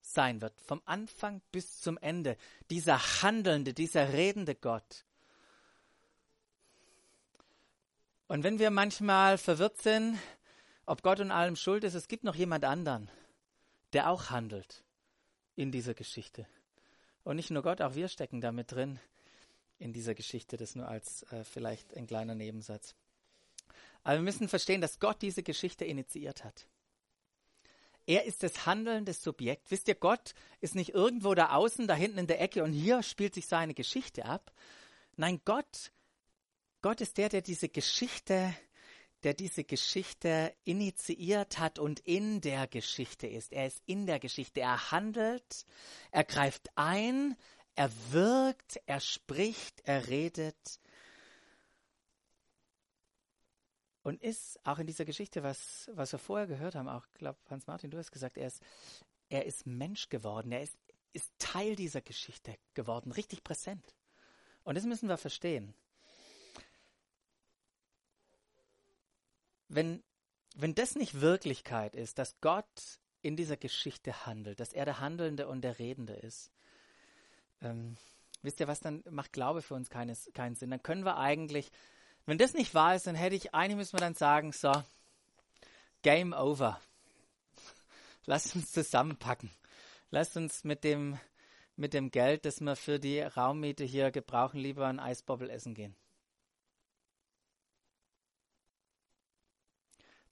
sein 0.01 0.41
wird. 0.41 0.59
Vom 0.61 0.81
Anfang 0.85 1.41
bis 1.51 1.81
zum 1.81 1.97
Ende. 1.97 2.37
Dieser 2.69 3.21
handelnde, 3.21 3.73
dieser 3.73 4.13
redende 4.13 4.55
Gott. 4.55 5.05
Und 8.27 8.43
wenn 8.43 8.57
wir 8.57 8.71
manchmal 8.71 9.37
verwirrt 9.37 9.81
sind, 9.81 10.17
ob 10.85 11.03
Gott 11.03 11.19
in 11.19 11.31
allem 11.31 11.55
schuld 11.55 11.83
ist, 11.83 11.93
es 11.93 12.07
gibt 12.07 12.23
noch 12.23 12.35
jemand 12.35 12.65
anderen, 12.65 13.11
der 13.91 14.09
auch 14.09 14.29
handelt 14.29 14.83
in 15.55 15.71
dieser 15.71 15.93
Geschichte. 15.93 16.47
Und 17.23 17.37
nicht 17.37 17.51
nur 17.51 17.63
Gott, 17.63 17.81
auch 17.81 17.95
wir 17.95 18.07
stecken 18.07 18.41
damit 18.41 18.71
drin 18.71 18.99
in 19.79 19.93
dieser 19.93 20.15
Geschichte. 20.15 20.57
Das 20.57 20.75
nur 20.75 20.87
als 20.87 21.23
äh, 21.31 21.43
vielleicht 21.43 21.95
ein 21.95 22.07
kleiner 22.07 22.35
Nebensatz. 22.35 22.95
Aber 24.03 24.15
wir 24.15 24.23
müssen 24.23 24.49
verstehen, 24.49 24.81
dass 24.81 24.99
Gott 24.99 25.21
diese 25.21 25.43
Geschichte 25.43 25.85
initiiert 25.85 26.43
hat. 26.43 26.67
Er 28.05 28.25
ist 28.25 28.43
das 28.43 28.65
handelnde 28.65 29.13
Subjekt. 29.13 29.71
Wisst 29.71 29.87
ihr, 29.87 29.95
Gott 29.95 30.33
ist 30.59 30.75
nicht 30.75 30.93
irgendwo 30.93 31.33
da 31.35 31.51
außen, 31.51 31.87
da 31.87 31.95
hinten 31.95 32.17
in 32.17 32.27
der 32.27 32.41
Ecke 32.41 32.63
und 32.63 32.73
hier 32.73 33.01
spielt 33.01 33.33
sich 33.33 33.47
seine 33.47 33.73
Geschichte 33.73 34.25
ab. 34.25 34.51
Nein, 35.15 35.39
Gott, 35.45 35.93
Gott 36.81 36.99
ist 36.99 37.17
der, 37.17 37.29
der 37.29 37.41
diese 37.41 37.69
Geschichte 37.69 38.53
der 39.23 39.33
diese 39.33 39.63
Geschichte 39.63 40.53
initiiert 40.63 41.59
hat 41.59 41.79
und 41.79 41.99
in 42.01 42.41
der 42.41 42.67
Geschichte 42.67 43.27
ist. 43.27 43.51
Er 43.53 43.67
ist 43.67 43.81
in 43.85 44.05
der 44.05 44.19
Geschichte. 44.19 44.61
Er 44.61 44.91
handelt, 44.91 45.65
er 46.11 46.23
greift 46.23 46.69
ein, 46.75 47.35
er 47.75 47.91
wirkt, 48.11 48.81
er 48.85 48.99
spricht, 48.99 49.81
er 49.85 50.07
redet. 50.07 50.79
Und 54.03 54.21
ist 54.21 54.59
auch 54.65 54.79
in 54.79 54.87
dieser 54.87 55.05
Geschichte, 55.05 55.43
was, 55.43 55.89
was 55.93 56.11
wir 56.11 56.19
vorher 56.19 56.47
gehört 56.47 56.75
haben, 56.75 56.89
auch, 56.89 57.05
glaube 57.13 57.39
Hans-Martin, 57.49 57.89
du 57.89 57.97
hast 57.97 58.11
gesagt, 58.11 58.37
er 58.37 58.47
ist, 58.47 58.61
er 59.29 59.45
ist 59.45 59.65
Mensch 59.65 60.09
geworden, 60.09 60.51
er 60.51 60.61
ist, 60.61 60.77
ist 61.13 61.31
Teil 61.39 61.77
dieser 61.77 62.01
Geschichte 62.01 62.57
geworden, 62.73 63.13
richtig 63.13 63.43
präsent. 63.43 63.95
Und 64.63 64.75
das 64.75 64.85
müssen 64.85 65.07
wir 65.07 65.17
verstehen. 65.17 65.73
Wenn, 69.75 70.03
wenn 70.55 70.75
das 70.75 70.95
nicht 70.95 71.21
Wirklichkeit 71.21 71.95
ist, 71.95 72.19
dass 72.19 72.39
Gott 72.41 72.99
in 73.21 73.35
dieser 73.35 73.57
Geschichte 73.57 74.25
handelt, 74.25 74.59
dass 74.59 74.73
er 74.73 74.85
der 74.85 74.99
Handelnde 74.99 75.47
und 75.47 75.61
der 75.61 75.79
Redende 75.79 76.13
ist, 76.13 76.51
ähm, 77.61 77.97
wisst 78.41 78.59
ihr 78.59 78.67
was, 78.67 78.81
dann 78.81 79.03
macht 79.09 79.33
Glaube 79.33 79.61
für 79.61 79.73
uns 79.73 79.89
keines, 79.89 80.29
keinen 80.33 80.55
Sinn. 80.55 80.69
Dann 80.69 80.83
können 80.83 81.05
wir 81.05 81.17
eigentlich, 81.17 81.71
wenn 82.25 82.37
das 82.37 82.53
nicht 82.53 82.73
wahr 82.73 82.95
ist, 82.95 83.07
dann 83.07 83.15
hätte 83.15 83.35
ich, 83.35 83.53
eigentlich 83.53 83.77
müssen 83.77 83.93
wir 83.93 84.01
dann 84.01 84.15
sagen, 84.15 84.51
so, 84.51 84.71
Game 86.01 86.33
over. 86.33 86.79
Lasst 88.25 88.55
uns 88.55 88.71
zusammenpacken. 88.71 89.49
Lasst 90.11 90.37
uns 90.37 90.63
mit 90.63 90.83
dem, 90.83 91.17
mit 91.75 91.93
dem 91.93 92.11
Geld, 92.11 92.45
das 92.45 92.61
wir 92.61 92.75
für 92.75 92.99
die 92.99 93.21
Raummiete 93.21 93.85
hier 93.85 94.11
gebrauchen, 94.11 94.59
lieber 94.59 94.87
ein 94.87 94.99
Eisbobbel 94.99 95.49
essen 95.49 95.73
gehen. 95.73 95.95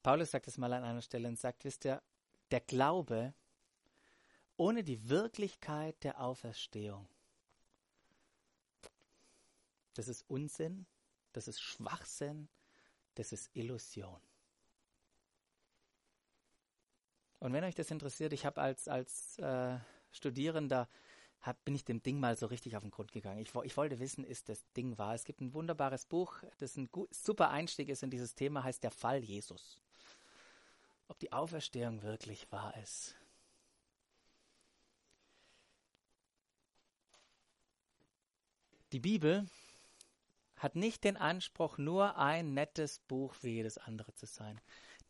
Paulus 0.04 0.32
sagt 0.32 0.48
es 0.48 0.58
mal 0.58 0.74
an 0.74 0.84
einer 0.84 1.02
Stelle 1.02 1.28
und 1.28 1.40
sagt, 1.40 1.64
wisst 1.64 1.86
ihr, 1.86 2.02
der 2.50 2.62
Glaube 2.62 3.34
ohne 4.58 4.84
die 4.84 5.10
Wirklichkeit 5.10 6.04
der 6.04 6.22
Auferstehung, 6.22 7.08
das 9.96 10.08
ist 10.08 10.24
Unsinn, 10.28 10.86
das 11.34 11.48
ist 11.48 11.62
Schwachsinn, 11.62 12.48
das 13.16 13.32
ist 13.32 13.50
Illusion. 13.54 14.22
Und 17.40 17.54
wenn 17.54 17.64
euch 17.64 17.76
das 17.76 17.90
interessiert, 17.90 18.34
ich 18.34 18.46
habe 18.46 18.62
als, 18.62 18.88
als 18.88 19.40
äh, 19.40 19.80
Studierender, 20.12 20.88
hab, 21.42 21.64
bin 21.66 21.74
ich 21.74 21.84
dem 21.84 22.04
Ding 22.04 22.20
mal 22.20 22.38
so 22.38 22.46
richtig 22.46 22.78
auf 22.78 22.84
den 22.84 22.92
Grund 22.92 23.12
gegangen. 23.12 23.40
Ich, 23.40 23.56
ich, 23.64 23.78
wollte 23.78 24.00
wissen, 24.00 24.24
ist 24.24 24.48
das 24.48 24.64
Ding 24.74 25.00
wahr? 25.00 25.16
Es 25.16 25.26
gibt 25.26 25.42
ein 25.42 25.56
wunderbares 25.56 26.06
Buch, 26.06 26.44
das 26.60 26.78
ein 26.78 26.88
super 27.10 27.50
Einstieg 27.50 27.90
ist 27.90 28.04
in 28.04 28.12
dieses 28.12 28.36
Thema, 28.36 28.64
heißt 28.64 28.84
Der 28.84 28.92
Fall 28.92 29.24
Jesus 29.24 29.81
ob 31.12 31.20
die 31.20 31.34
Auferstehung 31.34 32.04
wirklich 32.04 32.50
wahr 32.54 32.74
ist. 32.78 33.18
Die 38.94 39.02
Bibel 39.02 39.46
hat 40.56 40.78
nicht 40.78 41.04
den 41.04 41.18
Anspruch, 41.18 41.78
nur 41.78 42.18
ein 42.18 42.54
nettes 42.54 43.00
Buch 43.00 43.36
wie 43.42 43.56
jedes 43.56 43.78
andere 43.78 44.14
zu 44.14 44.26
sein. 44.26 44.62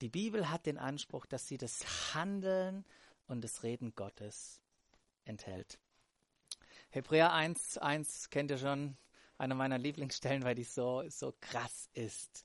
Die 0.01 0.09
Bibel 0.09 0.49
hat 0.49 0.65
den 0.65 0.79
Anspruch, 0.79 1.27
dass 1.27 1.47
sie 1.47 1.59
das 1.59 2.15
Handeln 2.15 2.83
und 3.27 3.43
das 3.43 3.61
Reden 3.61 3.93
Gottes 3.93 4.59
enthält. 5.23 5.79
Hebräer 6.89 7.31
1, 7.31 7.77
1 7.77 8.31
kennt 8.31 8.49
ihr 8.49 8.57
schon, 8.57 8.97
eine 9.37 9.53
meiner 9.53 9.77
Lieblingsstellen, 9.77 10.43
weil 10.43 10.55
die 10.55 10.63
so, 10.63 11.07
so 11.09 11.35
krass 11.41 11.89
ist. 11.93 12.43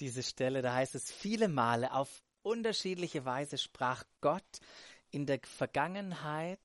Diese 0.00 0.24
Stelle, 0.24 0.60
da 0.60 0.74
heißt 0.74 0.96
es 0.96 1.12
viele 1.12 1.46
Male, 1.46 1.92
auf 1.92 2.22
unterschiedliche 2.46 3.24
Weise 3.24 3.58
sprach 3.58 4.04
Gott 4.20 4.60
in 5.10 5.26
der 5.26 5.40
Vergangenheit 5.42 6.60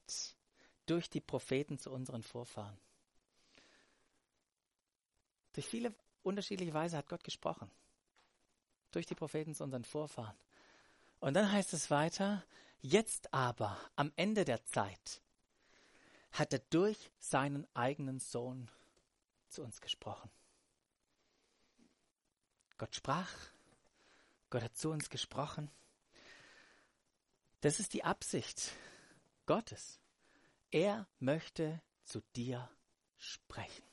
durch 0.86 1.10
die 1.10 1.22
Propheten 1.22 1.80
zu 1.80 1.92
unseren 1.92 2.22
Vorfahren. 2.22 2.78
Durch 5.54 5.66
viele 5.66 5.94
unterschiedliche 6.24 6.74
Weise 6.74 6.98
hat 6.98 7.10
Gott 7.10 7.24
gesprochen. 7.24 7.70
Durch 8.92 9.08
die 9.08 9.16
Propheten 9.16 9.56
zu 9.56 9.64
unseren 9.64 9.84
Vorfahren. 9.84 10.36
Und 11.20 11.34
dann 11.34 11.52
heißt 11.52 11.74
es 11.74 11.90
weiter, 11.90 12.44
jetzt 12.82 13.34
aber, 13.34 13.78
am 13.96 14.12
Ende 14.16 14.46
der 14.46 14.64
Zeit, 14.66 15.22
hat 16.32 16.54
er 16.54 16.60
durch 16.70 17.10
seinen 17.20 17.68
eigenen 17.74 18.20
Sohn 18.20 18.70
zu 19.48 19.64
uns 19.64 19.82
gesprochen. 19.82 20.30
Gott 22.78 22.96
sprach, 22.96 23.32
Gott 24.51 24.63
hat 24.63 24.75
zu 24.75 24.91
uns 24.91 25.10
gesprochen. 25.10 25.72
Das 27.62 27.79
ist 27.79 27.93
die 27.93 28.03
Absicht 28.03 28.74
Gottes. 29.46 30.00
Er 30.72 31.08
möchte 31.20 31.81
zu 32.03 32.22
dir 32.36 32.70
sprechen. 33.17 33.86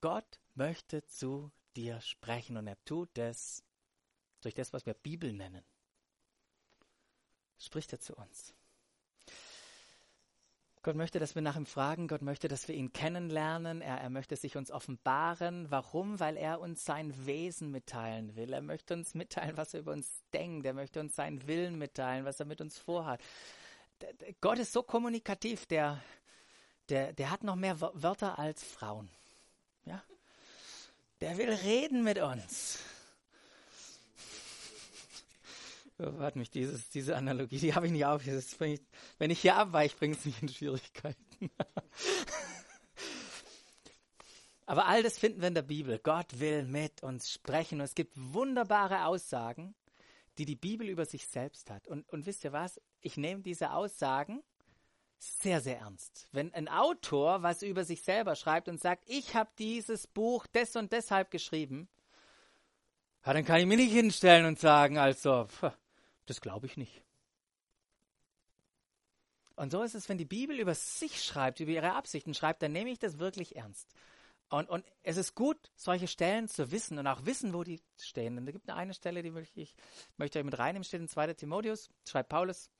Gott 0.00 0.40
möchte 0.54 1.06
zu 1.06 1.52
dir 1.76 2.00
sprechen 2.00 2.56
und 2.56 2.66
er 2.66 2.82
tut 2.84 3.16
es 3.16 3.62
durch 4.40 4.54
das, 4.54 4.72
was 4.72 4.86
wir 4.86 4.94
Bibel 4.94 5.32
nennen. 5.32 5.64
Spricht 7.58 7.92
er 7.92 8.00
zu 8.00 8.16
uns. 8.16 8.54
Gott 10.88 10.96
möchte, 10.96 11.18
dass 11.18 11.34
wir 11.34 11.42
nach 11.42 11.56
ihm 11.56 11.66
fragen. 11.66 12.08
Gott 12.08 12.22
möchte, 12.22 12.48
dass 12.48 12.66
wir 12.66 12.74
ihn 12.74 12.94
kennenlernen. 12.94 13.82
Er, 13.82 13.98
er 13.98 14.08
möchte 14.08 14.36
sich 14.36 14.56
uns 14.56 14.70
offenbaren. 14.70 15.70
Warum? 15.70 16.18
Weil 16.18 16.38
er 16.38 16.60
uns 16.60 16.82
sein 16.82 17.26
Wesen 17.26 17.70
mitteilen 17.70 18.36
will. 18.36 18.54
Er 18.54 18.62
möchte 18.62 18.94
uns 18.94 19.12
mitteilen, 19.12 19.58
was 19.58 19.74
er 19.74 19.80
über 19.80 19.92
uns 19.92 20.22
denkt. 20.32 20.64
Er 20.64 20.72
möchte 20.72 21.00
uns 21.00 21.14
seinen 21.14 21.46
Willen 21.46 21.76
mitteilen, 21.76 22.24
was 22.24 22.40
er 22.40 22.46
mit 22.46 22.62
uns 22.62 22.78
vorhat. 22.78 23.20
Gott 24.40 24.58
ist 24.58 24.72
so 24.72 24.82
kommunikativ, 24.82 25.66
der, 25.66 26.00
der, 26.88 27.12
der 27.12 27.30
hat 27.32 27.44
noch 27.44 27.56
mehr 27.56 27.78
Wörter 27.82 28.38
als 28.38 28.64
Frauen. 28.64 29.10
Ja? 29.84 30.02
Der 31.20 31.36
will 31.36 31.50
reden 31.50 32.02
mit 32.02 32.18
uns. 32.18 32.78
Hat 35.98 36.36
mich 36.36 36.50
dieses, 36.50 36.88
diese 36.90 37.16
Analogie, 37.16 37.58
die 37.58 37.74
habe 37.74 37.86
ich 37.86 37.92
nicht 37.92 38.06
auf. 38.06 38.24
Ich, 38.26 38.56
wenn 39.18 39.30
ich 39.30 39.40
hier 39.40 39.56
abweiche, 39.56 39.96
bringt 39.96 40.16
es 40.16 40.24
mich 40.24 40.40
in 40.40 40.48
Schwierigkeiten. 40.48 41.50
Aber 44.66 44.86
all 44.86 45.02
das 45.02 45.18
finden 45.18 45.40
wir 45.40 45.48
in 45.48 45.54
der 45.54 45.62
Bibel. 45.62 45.98
Gott 45.98 46.38
will 46.38 46.62
mit 46.64 47.02
uns 47.02 47.32
sprechen. 47.32 47.80
Und 47.80 47.86
es 47.86 47.94
gibt 47.94 48.12
wunderbare 48.14 49.06
Aussagen, 49.06 49.74
die 50.36 50.44
die 50.44 50.56
Bibel 50.56 50.88
über 50.88 51.06
sich 51.06 51.26
selbst 51.26 51.70
hat. 51.70 51.88
Und, 51.88 52.08
und 52.10 52.26
wisst 52.26 52.44
ihr 52.44 52.52
was? 52.52 52.80
Ich 53.00 53.16
nehme 53.16 53.42
diese 53.42 53.72
Aussagen 53.72 54.42
sehr, 55.18 55.60
sehr 55.60 55.78
ernst. 55.78 56.28
Wenn 56.32 56.54
ein 56.54 56.68
Autor 56.68 57.42
was 57.42 57.62
über 57.62 57.84
sich 57.84 58.02
selber 58.02 58.36
schreibt 58.36 58.68
und 58.68 58.80
sagt, 58.80 59.02
ich 59.06 59.34
habe 59.34 59.50
dieses 59.58 60.06
Buch 60.06 60.46
des 60.46 60.76
und 60.76 60.92
deshalb 60.92 61.30
geschrieben, 61.30 61.88
ja, 63.26 63.32
dann 63.32 63.44
kann 63.44 63.60
ich 63.60 63.66
mich 63.66 63.78
nicht 63.78 63.92
hinstellen 63.92 64.46
und 64.46 64.58
sagen, 64.58 64.96
also, 64.96 65.48
das 66.28 66.40
glaube 66.40 66.66
ich 66.66 66.76
nicht. 66.76 67.02
Und 69.56 69.72
so 69.72 69.82
ist 69.82 69.94
es, 69.94 70.08
wenn 70.08 70.18
die 70.18 70.24
Bibel 70.24 70.60
über 70.60 70.74
sich 70.74 71.22
schreibt, 71.22 71.58
über 71.58 71.72
ihre 71.72 71.94
Absichten 71.94 72.32
schreibt, 72.32 72.62
dann 72.62 72.72
nehme 72.72 72.90
ich 72.90 73.00
das 73.00 73.18
wirklich 73.18 73.56
ernst. 73.56 73.92
Und, 74.50 74.68
und 74.68 74.86
es 75.02 75.16
ist 75.16 75.34
gut, 75.34 75.58
solche 75.74 76.06
Stellen 76.06 76.48
zu 76.48 76.70
wissen 76.70 76.98
und 76.98 77.06
auch 77.06 77.26
wissen, 77.26 77.52
wo 77.52 77.64
die 77.64 77.82
stehen. 78.00 78.38
Und 78.38 78.46
da 78.46 78.52
gibt 78.52 78.70
eine 78.70 78.94
Stelle, 78.94 79.22
die 79.22 79.30
möchte 79.30 79.60
ich, 79.60 79.74
möchte 80.16 80.38
euch 80.38 80.44
mit 80.44 80.58
reinnehmen, 80.58 80.84
steht 80.84 81.00
in 81.00 81.08
2. 81.08 81.34
Timotheus, 81.34 81.90
schreibt 82.06 82.28
Paulus, 82.28 82.70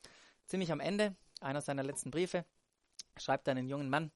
ziemlich 0.47 0.71
am 0.71 0.81
Ende, 0.81 1.17
einer 1.41 1.61
seiner 1.61 1.83
letzten 1.83 2.11
Briefe, 2.11 2.45
schreibt 3.17 3.49
dann 3.49 3.59
einen 3.59 3.69
jungen 3.69 3.91
Mann 3.91 4.13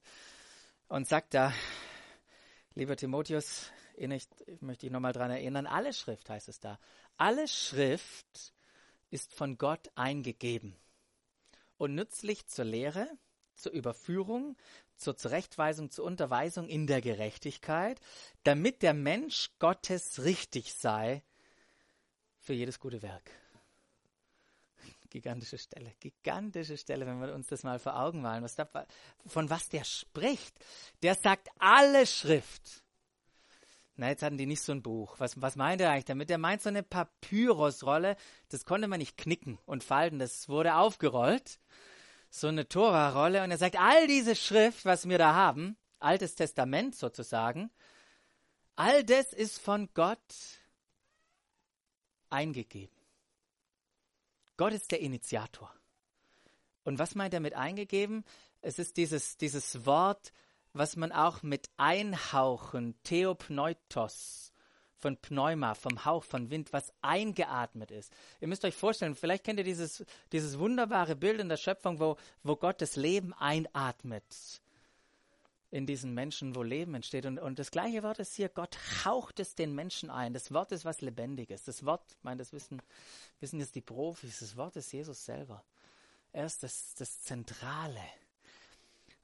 und 0.89 1.09
sagt 1.09 1.35
da, 1.35 1.53
lieber 2.75 2.97
Timotheus, 2.97 3.71
ich 3.97 4.09
möchte 4.61 4.87
ich 4.87 4.93
nochmal 4.93 5.13
daran 5.13 5.33
erinnern, 5.33 5.67
alle 5.67 5.93
Schrift 5.93 6.31
heißt 6.31 6.49
es 6.49 6.61
da, 6.61 6.79
alle 7.17 7.49
Schrift 7.49 8.55
ist 9.13 9.35
von 9.35 9.59
Gott 9.59 9.91
eingegeben 9.95 10.75
und 11.77 11.95
nützlich 11.95 12.47
zur 12.47 12.65
Lehre, 12.65 13.09
zur 13.55 13.73
Überführung, 13.73 14.57
zur 14.97 15.17
Zurechtweisung, 15.17 15.91
zur 15.91 16.05
Unterweisung 16.05 16.69
in 16.69 16.87
der 16.87 17.01
Gerechtigkeit, 17.01 18.01
damit 18.45 18.83
der 18.83 18.95
Mensch 18.95 19.51
Gottes 19.59 20.25
richtig 20.25 20.75
sei 20.75 21.23
für 22.39 22.55
jedes 22.55 22.81
gute 22.81 23.03
Werk. 23.03 23.31
Gigantische 25.11 25.59
Stelle, 25.59 25.93
gigantische 26.01 26.79
Stelle, 26.79 27.07
wenn 27.07 27.21
wir 27.21 27.35
uns 27.35 27.49
das 27.49 27.65
mal 27.65 27.79
vor 27.79 27.99
Augen 27.99 28.23
malen, 28.23 28.43
was 28.43 28.55
da, 28.55 28.67
von 29.27 29.51
was 29.51 29.69
der 29.69 29.85
spricht. 29.85 30.55
Der 31.03 31.15
sagt, 31.15 31.49
alle 31.59 32.07
Schrift. 32.07 32.82
Na, 33.97 34.09
jetzt 34.09 34.23
hatten 34.23 34.39
die 34.39 34.47
nicht 34.47 34.63
so 34.63 34.73
ein 34.73 34.83
Buch. 34.83 35.17
Was, 35.19 35.41
was 35.41 35.57
meint 35.57 35.81
er 35.81 35.91
eigentlich 35.91 36.07
damit? 36.07 36.31
Der 36.31 36.39
meint 36.39 36.63
so 36.63 36.69
eine 36.71 36.83
Papyrusrolle. 36.83 38.17
Das 38.49 38.65
konnte 38.65 38.89
man 38.89 38.99
nicht 38.99 39.19
knicken 39.19 39.59
und 39.67 39.85
falten. 39.85 40.19
Das 40.19 40.49
wurde 40.49 40.77
aufgerollt 40.77 41.59
so 42.35 42.49
eine 42.49 42.67
Tora-Rolle 42.67 43.45
und 43.45 43.51
er 43.51 43.59
sagt, 43.59 43.79
all 43.79 44.07
diese 44.07 44.35
Schrift, 44.35 44.87
was 44.87 45.07
wir 45.07 45.19
da 45.19 45.35
haben, 45.35 45.77
Altes 45.99 46.35
Testament 46.35 46.97
sozusagen, 46.97 47.71
all 48.75 49.05
das 49.05 49.35
ist 49.35 49.61
von 49.61 49.91
Gott 49.93 50.19
eingegeben. 52.31 52.97
Gott 54.57 54.73
ist 54.73 54.91
der 54.91 55.01
Initiator. 55.01 55.73
Und 56.85 56.99
was 56.99 57.15
meint 57.15 57.35
er 57.35 57.41
mit 57.41 57.55
eingegeben? 57.55 58.25
Es 58.63 58.79
ist 58.79 58.97
dieses, 58.97 59.37
dieses 59.37 59.85
Wort, 59.85 60.33
was 60.73 60.97
man 60.97 61.13
auch 61.13 61.43
mit 61.43 61.69
einhauchen, 61.77 62.95
Theopneutos, 63.05 64.53
von 65.03 65.17
Pneuma, 65.17 65.75
vom 65.75 66.05
Hauch, 66.05 66.23
von 66.23 66.51
Wind, 66.51 66.73
was 66.73 66.93
eingeatmet 67.03 67.91
ist. 67.91 68.13
Ihr 68.41 68.47
müsst 68.47 68.65
euch 68.65 68.77
vorstellen, 68.77 69.17
vielleicht 69.17 69.43
kennt 69.43 69.59
ihr 69.59 69.65
dieses, 69.65 70.05
dieses 70.31 70.59
wunderbare 70.61 71.17
Bild 71.17 71.41
in 71.41 71.49
der 71.49 71.57
Schöpfung, 71.57 71.99
wo, 71.99 72.17
wo 72.45 72.55
Gott 72.55 72.81
das 72.81 72.95
Leben 72.95 73.35
einatmet 73.35 74.25
in 75.73 75.87
diesen 75.87 76.15
Menschen, 76.15 76.55
wo 76.55 76.63
Leben 76.63 76.95
entsteht. 76.95 77.27
Und, 77.27 77.39
und 77.39 77.59
das 77.59 77.71
gleiche 77.71 78.03
Wort 78.05 78.21
ist 78.21 78.35
hier, 78.37 78.49
Gott 78.49 78.79
haucht 79.05 79.41
es 79.41 79.55
den 79.57 79.75
Menschen 79.75 80.09
ein. 80.09 80.35
Das 80.35 80.53
Wort 80.53 80.71
ist 80.71 80.85
was 80.85 81.01
Lebendiges. 81.01 81.65
Das 81.65 81.85
Wort, 81.85 82.03
ich 82.11 82.23
meine, 82.23 82.39
das 82.39 82.53
wissen, 82.53 82.81
wissen 83.41 83.59
jetzt 83.59 83.75
die 83.75 83.81
Profis, 83.81 84.39
das 84.39 84.57
Wort 84.57 84.77
ist 84.77 84.93
Jesus 84.93 85.25
selber. 85.25 85.65
Er 86.33 86.47
ist 86.47 86.63
das, 86.63 86.95
das 86.95 87.23
zentrale 87.23 88.05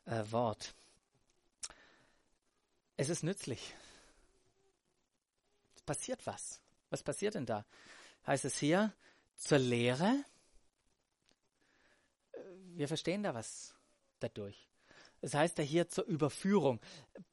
äh, 0.07 0.25
Wort. 0.33 0.75
Es 2.99 3.09
ist 3.09 3.23
nützlich 3.23 3.75
passiert 5.89 6.27
was. 6.27 6.61
Was 6.91 7.03
passiert 7.03 7.35
denn 7.35 7.47
da? 7.47 7.65
Heißt 8.27 8.45
es 8.45 8.59
hier 8.59 8.93
zur 9.37 9.59
Lehre? 9.59 10.23
Wir 12.75 12.89
verstehen 12.89 13.23
da 13.23 13.33
was 13.35 13.75
dadurch. 14.21 14.69
Es 15.23 15.33
heißt 15.33 15.57
ja 15.59 15.65
hier 15.65 15.89
zur 15.89 16.05
Überführung. 16.05 16.79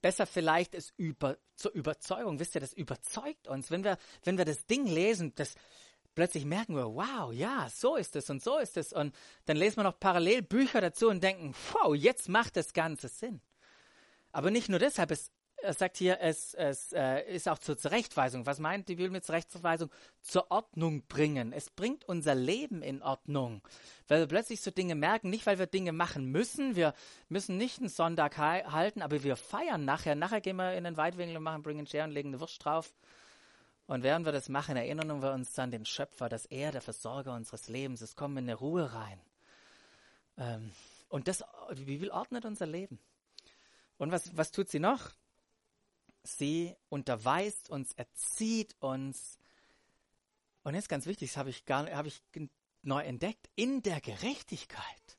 Besser 0.02 0.26
vielleicht 0.26 0.74
ist 0.74 0.94
über, 0.98 1.38
zur 1.56 1.74
Überzeugung. 1.74 2.40
Wisst 2.40 2.56
ihr, 2.56 2.62
das 2.62 2.72
überzeugt 2.72 3.50
uns. 3.50 3.72
Wenn 3.72 3.84
wir, 3.84 3.98
wenn 4.24 4.38
wir 4.38 4.46
das 4.46 4.66
Ding 4.68 4.86
lesen, 4.86 5.34
das 5.36 5.56
plötzlich 6.16 6.46
merken 6.46 6.76
wir, 6.78 6.96
wow, 6.96 7.34
ja, 7.34 7.70
so 7.70 7.98
ist 7.98 8.16
es 8.16 8.30
und 8.30 8.42
so 8.42 8.58
ist 8.58 8.78
es. 8.78 8.94
Und 8.94 9.14
dann 9.46 9.58
lesen 9.58 9.78
wir 9.78 9.84
noch 9.84 10.00
parallel 10.00 10.44
Bücher 10.44 10.80
dazu 10.80 11.10
und 11.10 11.22
denken, 11.22 11.54
wow, 11.74 11.94
jetzt 11.94 12.30
macht 12.30 12.56
das 12.56 12.72
Ganze 12.72 13.10
Sinn. 13.10 13.42
Aber 14.32 14.50
nicht 14.50 14.70
nur 14.70 14.80
deshalb, 14.80 15.12
es 15.12 15.32
er 15.66 15.74
sagt 15.74 15.98
hier, 15.98 16.20
es, 16.22 16.54
es 16.54 16.94
äh, 16.94 17.22
ist 17.34 17.50
auch 17.50 17.58
zur 17.58 17.78
Zurechtweisung. 17.78 18.46
Was 18.46 18.60
meint 18.60 18.88
die 18.88 18.96
Bibel 18.96 19.12
mit 19.12 19.26
Zurechtweisung? 19.26 19.90
Zur 20.22 20.50
Ordnung 20.52 21.04
bringen. 21.08 21.52
Es 21.52 21.70
bringt 21.70 22.06
unser 22.06 22.36
Leben 22.36 22.82
in 22.82 23.02
Ordnung. 23.02 23.62
Weil 24.08 24.20
wir 24.20 24.28
plötzlich 24.28 24.62
so 24.62 24.72
Dinge 24.72 24.96
merken, 24.96 25.30
nicht 25.30 25.46
weil 25.46 25.60
wir 25.60 25.68
Dinge 25.68 25.92
machen 25.92 26.32
müssen. 26.32 26.76
Wir 26.76 26.94
müssen 27.28 27.58
nicht 27.58 27.80
einen 27.80 27.90
Sonntag 27.90 28.38
halten, 28.38 29.02
aber 29.02 29.24
wir 29.24 29.36
feiern 29.36 29.84
nachher. 29.84 30.16
Nachher 30.16 30.42
gehen 30.42 30.56
wir 30.58 30.74
in 30.74 30.84
den 30.84 30.98
Weitwinkel 30.98 31.38
und 31.38 31.44
machen 31.44 31.64
Bring 31.64 31.80
and 31.80 31.90
Share 31.90 32.06
und 32.06 32.12
legen 32.12 32.30
eine 32.30 32.40
Wurst 32.40 32.64
drauf. 32.64 32.94
Und 33.88 34.04
während 34.04 34.26
wir 34.26 34.32
das 34.32 34.50
machen, 34.50 34.78
erinnern 34.78 35.22
wir 35.22 35.34
uns 35.34 35.58
an 35.60 35.72
den 35.72 35.86
Schöpfer, 35.86 36.30
dass 36.30 36.46
er 36.46 36.72
der 36.72 36.82
Versorger 36.82 37.34
unseres 37.36 37.68
Lebens 37.68 38.02
ist. 38.02 38.16
Kommen 38.16 38.38
in 38.38 38.46
eine 38.46 38.56
Ruhe 38.56 38.94
rein. 38.94 39.20
Ähm, 40.38 40.72
und 41.10 41.28
das, 41.28 41.44
die 41.74 41.86
Bibel 41.86 42.10
ordnet 42.10 42.46
unser 42.46 42.66
Leben. 42.66 43.00
Und 43.98 44.12
was, 44.12 44.36
was 44.36 44.52
tut 44.52 44.70
sie 44.70 44.80
noch? 44.80 45.12
Sie 46.28 46.76
unterweist 46.90 47.70
uns, 47.70 47.94
erzieht 47.94 48.76
uns. 48.80 49.38
Und 50.64 50.76
jetzt 50.76 50.90
ganz 50.90 51.06
wichtig, 51.06 51.30
das 51.32 51.38
habe 51.38 51.50
ich, 51.50 51.66
gar, 51.66 51.90
habe 51.92 52.08
ich 52.08 52.22
neu 52.82 53.02
entdeckt, 53.02 53.50
in 53.56 53.82
der 53.82 54.02
Gerechtigkeit. 54.02 55.18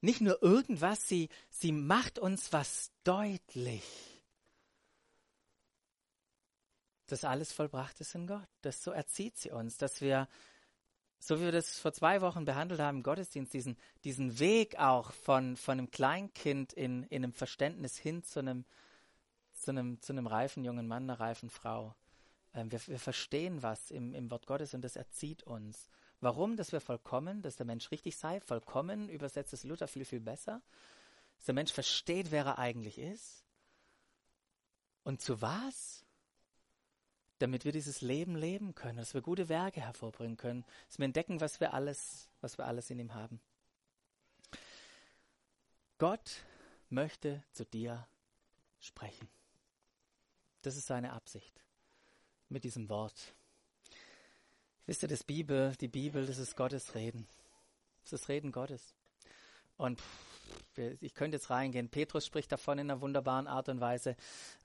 Nicht 0.00 0.20
nur 0.20 0.42
irgendwas, 0.42 1.08
sie, 1.08 1.28
sie 1.50 1.72
macht 1.72 2.18
uns 2.18 2.52
was 2.52 2.90
deutlich. 3.04 3.84
Das 7.06 7.24
alles 7.24 7.52
vollbracht 7.52 8.00
ist 8.00 8.14
in 8.14 8.26
Gott. 8.26 8.48
Das 8.62 8.82
so 8.82 8.92
erzieht 8.92 9.36
sie 9.36 9.50
uns, 9.50 9.76
dass 9.76 10.00
wir, 10.00 10.28
so 11.18 11.38
wie 11.38 11.44
wir 11.44 11.52
das 11.52 11.78
vor 11.78 11.92
zwei 11.92 12.20
Wochen 12.20 12.44
behandelt 12.44 12.80
haben 12.80 12.98
im 12.98 13.02
Gottesdienst, 13.02 13.52
diesen, 13.52 13.76
diesen 14.04 14.38
Weg 14.38 14.78
auch 14.78 15.12
von, 15.12 15.56
von 15.56 15.78
einem 15.78 15.90
Kleinkind 15.90 16.72
in, 16.72 17.02
in 17.04 17.24
einem 17.24 17.32
Verständnis 17.32 17.98
hin 17.98 18.22
zu 18.22 18.38
einem, 18.38 18.64
zu 19.60 19.70
einem, 19.70 20.00
zu 20.00 20.12
einem 20.12 20.26
reifen 20.26 20.64
jungen 20.64 20.86
Mann, 20.86 21.04
einer 21.04 21.20
reifen 21.20 21.50
Frau. 21.50 21.94
Ähm, 22.54 22.70
wir, 22.72 22.80
wir, 22.86 22.98
verstehen 22.98 23.62
was 23.62 23.90
im, 23.90 24.14
im 24.14 24.30
Wort 24.30 24.46
Gottes 24.46 24.74
und 24.74 24.82
das 24.82 24.96
erzieht 24.96 25.42
uns. 25.44 25.88
Warum? 26.20 26.56
Dass 26.56 26.72
wir 26.72 26.80
vollkommen, 26.80 27.42
dass 27.42 27.56
der 27.56 27.66
Mensch 27.66 27.90
richtig 27.90 28.16
sei. 28.16 28.40
Vollkommen 28.40 29.08
übersetzt 29.08 29.52
es 29.52 29.64
Luther 29.64 29.88
viel, 29.88 30.04
viel 30.04 30.20
besser. 30.20 30.62
Dass 31.36 31.46
der 31.46 31.54
Mensch 31.54 31.72
versteht, 31.72 32.30
wer 32.30 32.44
er 32.44 32.58
eigentlich 32.58 32.98
ist. 32.98 33.44
Und 35.02 35.20
zu 35.20 35.40
was? 35.40 36.04
Damit 37.38 37.64
wir 37.64 37.72
dieses 37.72 38.02
Leben 38.02 38.36
leben 38.36 38.74
können, 38.74 38.98
dass 38.98 39.14
wir 39.14 39.22
gute 39.22 39.48
Werke 39.48 39.80
hervorbringen 39.80 40.36
können, 40.36 40.64
dass 40.88 40.98
wir 40.98 41.06
entdecken, 41.06 41.40
was 41.40 41.58
wir 41.58 41.72
alles, 41.72 42.28
was 42.42 42.58
wir 42.58 42.66
alles 42.66 42.90
in 42.90 42.98
ihm 42.98 43.14
haben. 43.14 43.40
Gott 45.96 46.44
möchte 46.90 47.42
zu 47.52 47.64
dir 47.64 48.06
sprechen. 48.78 49.28
Das 50.62 50.76
ist 50.76 50.86
seine 50.86 51.12
Absicht 51.12 51.62
mit 52.48 52.64
diesem 52.64 52.88
Wort. 52.88 53.34
Wisst 54.86 55.02
ihr, 55.02 55.08
das 55.08 55.24
Bibel, 55.24 55.74
die 55.80 55.88
Bibel, 55.88 56.26
das 56.26 56.38
ist 56.38 56.56
Gottes 56.56 56.94
Reden. 56.94 57.26
Das 58.02 58.12
ist 58.12 58.28
Reden 58.28 58.52
Gottes. 58.52 58.94
Und 59.76 60.02
ich 61.00 61.14
könnte 61.14 61.36
jetzt 61.36 61.50
reingehen. 61.50 61.88
Petrus 61.88 62.26
spricht 62.26 62.50
davon 62.52 62.78
in 62.78 62.90
einer 62.90 63.00
wunderbaren 63.00 63.46
Art 63.46 63.68
und 63.68 63.80
Weise. 63.80 64.16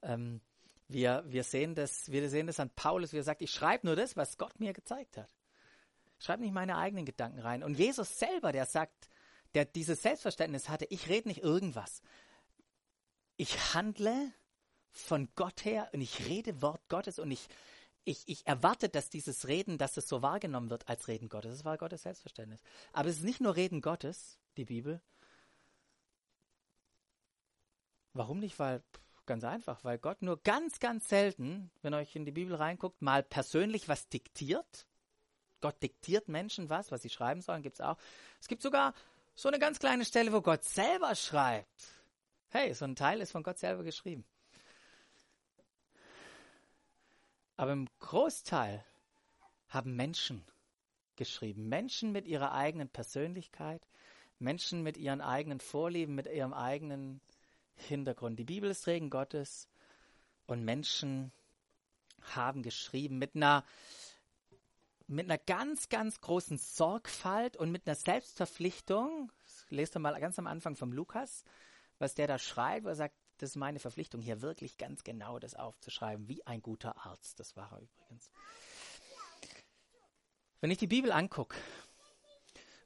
Ähm, 0.01 0.41
wir, 0.87 1.23
wir, 1.27 1.43
sehen 1.43 1.75
das, 1.75 2.11
wir 2.11 2.29
sehen 2.29 2.47
das 2.47 2.59
an 2.59 2.69
Paulus, 2.71 3.13
wie 3.13 3.17
er 3.17 3.23
sagt, 3.23 3.41
ich 3.41 3.51
schreibe 3.51 3.87
nur 3.87 3.95
das, 3.95 4.17
was 4.17 4.37
Gott 4.37 4.59
mir 4.59 4.73
gezeigt 4.73 5.17
hat. 5.17 5.29
Schreibe 6.19 6.43
nicht 6.43 6.53
meine 6.53 6.77
eigenen 6.77 7.05
Gedanken 7.05 7.39
rein. 7.39 7.63
Und 7.63 7.77
Jesus 7.77 8.17
selber, 8.17 8.51
der 8.51 8.65
sagt, 8.65 9.09
der 9.53 9.65
dieses 9.65 10.01
Selbstverständnis 10.01 10.69
hatte, 10.69 10.85
ich 10.89 11.07
rede 11.07 11.27
nicht 11.27 11.41
irgendwas. 11.41 12.01
Ich 13.37 13.73
handle 13.73 14.31
von 14.99 15.29
Gott 15.35 15.65
her 15.65 15.89
und 15.93 16.01
ich 16.01 16.25
rede 16.27 16.61
Wort 16.61 16.81
Gottes 16.89 17.19
und 17.19 17.31
ich, 17.31 17.47
ich, 18.03 18.23
ich 18.27 18.45
erwarte, 18.47 18.89
dass 18.89 19.09
dieses 19.09 19.47
Reden, 19.47 19.77
dass 19.77 19.97
es 19.97 20.07
so 20.07 20.21
wahrgenommen 20.21 20.69
wird 20.69 20.87
als 20.87 21.07
Reden 21.07 21.29
Gottes. 21.29 21.51
Das 21.51 21.65
war 21.65 21.77
Gottes 21.77 22.03
Selbstverständnis. 22.03 22.61
Aber 22.93 23.09
es 23.09 23.17
ist 23.17 23.23
nicht 23.23 23.41
nur 23.41 23.55
Reden 23.55 23.81
Gottes, 23.81 24.37
die 24.57 24.65
Bibel. 24.65 25.01
Warum 28.13 28.39
nicht? 28.39 28.57
Weil, 28.59 28.81
ganz 29.25 29.43
einfach, 29.43 29.83
weil 29.83 29.97
Gott 29.97 30.21
nur 30.21 30.41
ganz, 30.41 30.79
ganz 30.79 31.09
selten, 31.09 31.71
wenn 31.81 31.93
ihr 31.93 31.97
euch 31.97 32.15
in 32.15 32.25
die 32.25 32.31
Bibel 32.31 32.55
reinguckt, 32.55 33.01
mal 33.01 33.23
persönlich 33.23 33.89
was 33.89 34.07
diktiert. 34.07 34.87
Gott 35.61 35.81
diktiert 35.81 36.27
Menschen 36.27 36.69
was, 36.69 36.91
was 36.91 37.01
sie 37.01 37.09
schreiben 37.09 37.41
sollen, 37.41 37.63
gibt 37.63 37.75
es 37.75 37.81
auch. 37.81 37.97
Es 38.39 38.47
gibt 38.47 38.61
sogar 38.61 38.93
so 39.33 39.49
eine 39.49 39.59
ganz 39.59 39.79
kleine 39.79 40.05
Stelle, 40.05 40.31
wo 40.31 40.41
Gott 40.41 40.63
selber 40.63 41.15
schreibt. 41.15 41.87
Hey, 42.49 42.73
so 42.73 42.85
ein 42.85 42.95
Teil 42.95 43.19
ist 43.19 43.31
von 43.31 43.43
Gott 43.43 43.57
selber 43.57 43.83
geschrieben. 43.83 44.23
Aber 47.57 47.71
im 47.71 47.87
Großteil 47.99 48.83
haben 49.69 49.95
Menschen 49.95 50.43
geschrieben. 51.15 51.69
Menschen 51.69 52.11
mit 52.11 52.27
ihrer 52.27 52.51
eigenen 52.53 52.89
Persönlichkeit, 52.89 53.87
Menschen 54.39 54.83
mit 54.83 54.97
ihren 54.97 55.21
eigenen 55.21 55.59
Vorlieben, 55.59 56.15
mit 56.15 56.27
ihrem 56.27 56.53
eigenen 56.53 57.21
Hintergrund. 57.75 58.39
Die 58.39 58.43
Bibel 58.43 58.69
ist 58.69 58.87
Regen 58.87 59.09
Gottes 59.09 59.69
und 60.47 60.63
Menschen 60.63 61.31
haben 62.33 62.63
geschrieben 62.63 63.17
mit 63.17 63.35
einer, 63.35 63.63
mit 65.07 65.25
einer 65.25 65.37
ganz, 65.37 65.89
ganz 65.89 66.19
großen 66.21 66.57
Sorgfalt 66.57 67.55
und 67.57 67.71
mit 67.71 67.87
einer 67.87 67.95
Selbstverpflichtung. 67.95 69.31
Lest 69.69 69.95
doch 69.95 70.01
mal 70.01 70.19
ganz 70.19 70.39
am 70.39 70.47
Anfang 70.47 70.75
vom 70.75 70.91
Lukas, 70.91 71.43
was 71.99 72.15
der 72.15 72.27
da 72.27 72.37
schreibt, 72.37 72.85
wo 72.85 72.89
er 72.89 72.95
sagt, 72.95 73.15
das 73.37 73.51
ist 73.51 73.55
meine 73.55 73.79
Verpflichtung, 73.79 74.21
hier 74.21 74.41
wirklich 74.41 74.77
ganz 74.77 75.03
genau 75.03 75.39
das 75.39 75.55
aufzuschreiben, 75.55 76.27
wie 76.27 76.45
ein 76.45 76.61
guter 76.61 77.05
Arzt. 77.05 77.39
Das 77.39 77.55
war 77.55 77.71
er 77.71 77.81
übrigens. 77.81 78.31
Wenn 80.61 80.71
ich 80.71 80.77
die 80.77 80.87
Bibel 80.87 81.11
angucke 81.11 81.57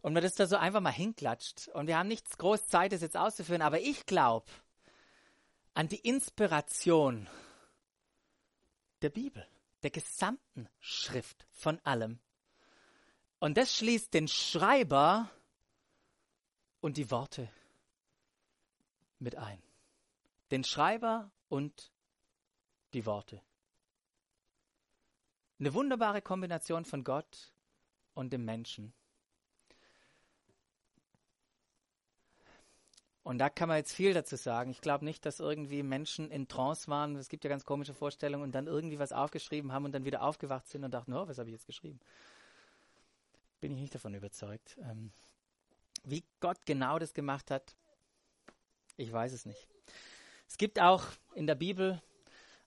und 0.02 0.14
mir 0.14 0.22
das 0.22 0.34
da 0.34 0.48
so 0.48 0.58
einfach 0.58 0.82
mal 0.82 0.92
hinklatscht 0.92 1.70
und 1.70 1.88
wir 1.88 1.98
haben 1.98 2.08
nichts 2.08 2.38
groß 2.38 2.68
Zeit, 2.68 2.92
das 2.92 3.02
jetzt 3.02 3.16
auszuführen, 3.16 3.62
aber 3.62 3.80
ich 3.80 4.06
glaube 4.06 4.48
an 5.76 5.88
die 5.88 6.00
Inspiration 6.00 7.30
der 9.02 9.10
Bibel, 9.10 9.48
der 9.84 9.92
gesamten 9.92 10.68
Schrift 10.80 11.46
von 11.52 11.80
allem. 11.86 12.20
Und 13.40 13.56
das 13.56 13.78
schließt 13.78 14.14
den 14.14 14.28
Schreiber 14.28 15.30
und 16.82 16.98
die 16.98 17.10
Worte 17.12 17.50
mit 19.20 19.36
ein 19.36 19.62
den 20.52 20.64
Schreiber 20.64 21.32
und 21.48 21.92
die 22.94 23.06
Worte. 23.06 23.42
Eine 25.60 25.74
wunderbare 25.74 26.22
Kombination 26.22 26.86
von 26.86 27.04
Gott 27.04 27.54
und 28.14 28.32
dem 28.32 28.46
Menschen. 28.46 28.94
Und 33.24 33.38
da 33.38 33.50
kann 33.50 33.68
man 33.68 33.78
jetzt 33.78 33.94
viel 33.94 34.14
dazu 34.14 34.38
sagen. 34.38 34.72
Ich 34.72 34.82
glaube 34.82 35.06
nicht, 35.06 35.26
dass 35.26 35.40
irgendwie 35.40 35.84
Menschen 35.84 36.32
in 36.32 36.48
Trance 36.48 36.88
waren. 36.88 37.16
Es 37.16 37.30
gibt 37.30 37.44
ja 37.44 37.50
ganz 37.50 37.64
komische 37.64 37.94
Vorstellungen 37.94 38.44
und 38.44 38.56
dann 38.56 38.66
irgendwie 38.66 38.98
was 38.98 39.12
aufgeschrieben 39.12 39.72
haben 39.72 39.86
und 39.86 39.92
dann 39.92 40.06
wieder 40.06 40.24
aufgewacht 40.24 40.68
sind 40.68 40.84
und 40.84 40.92
dachten, 40.92 41.14
oh, 41.14 41.28
was 41.28 41.38
habe 41.38 41.50
ich 41.50 41.54
jetzt 41.54 41.68
geschrieben? 41.68 42.00
Bin 43.60 43.74
ich 43.74 43.82
nicht 43.82 43.94
davon 43.94 44.16
überzeugt. 44.16 44.78
Ähm, 44.82 45.12
wie 46.04 46.24
Gott 46.40 46.66
genau 46.66 46.98
das 46.98 47.14
gemacht 47.14 47.52
hat, 47.52 47.76
ich 48.96 49.12
weiß 49.12 49.34
es 49.34 49.46
nicht. 49.46 49.68
Es 50.50 50.58
gibt 50.58 50.80
auch 50.82 51.04
in 51.36 51.46
der 51.48 51.56
Bibel 51.56 52.02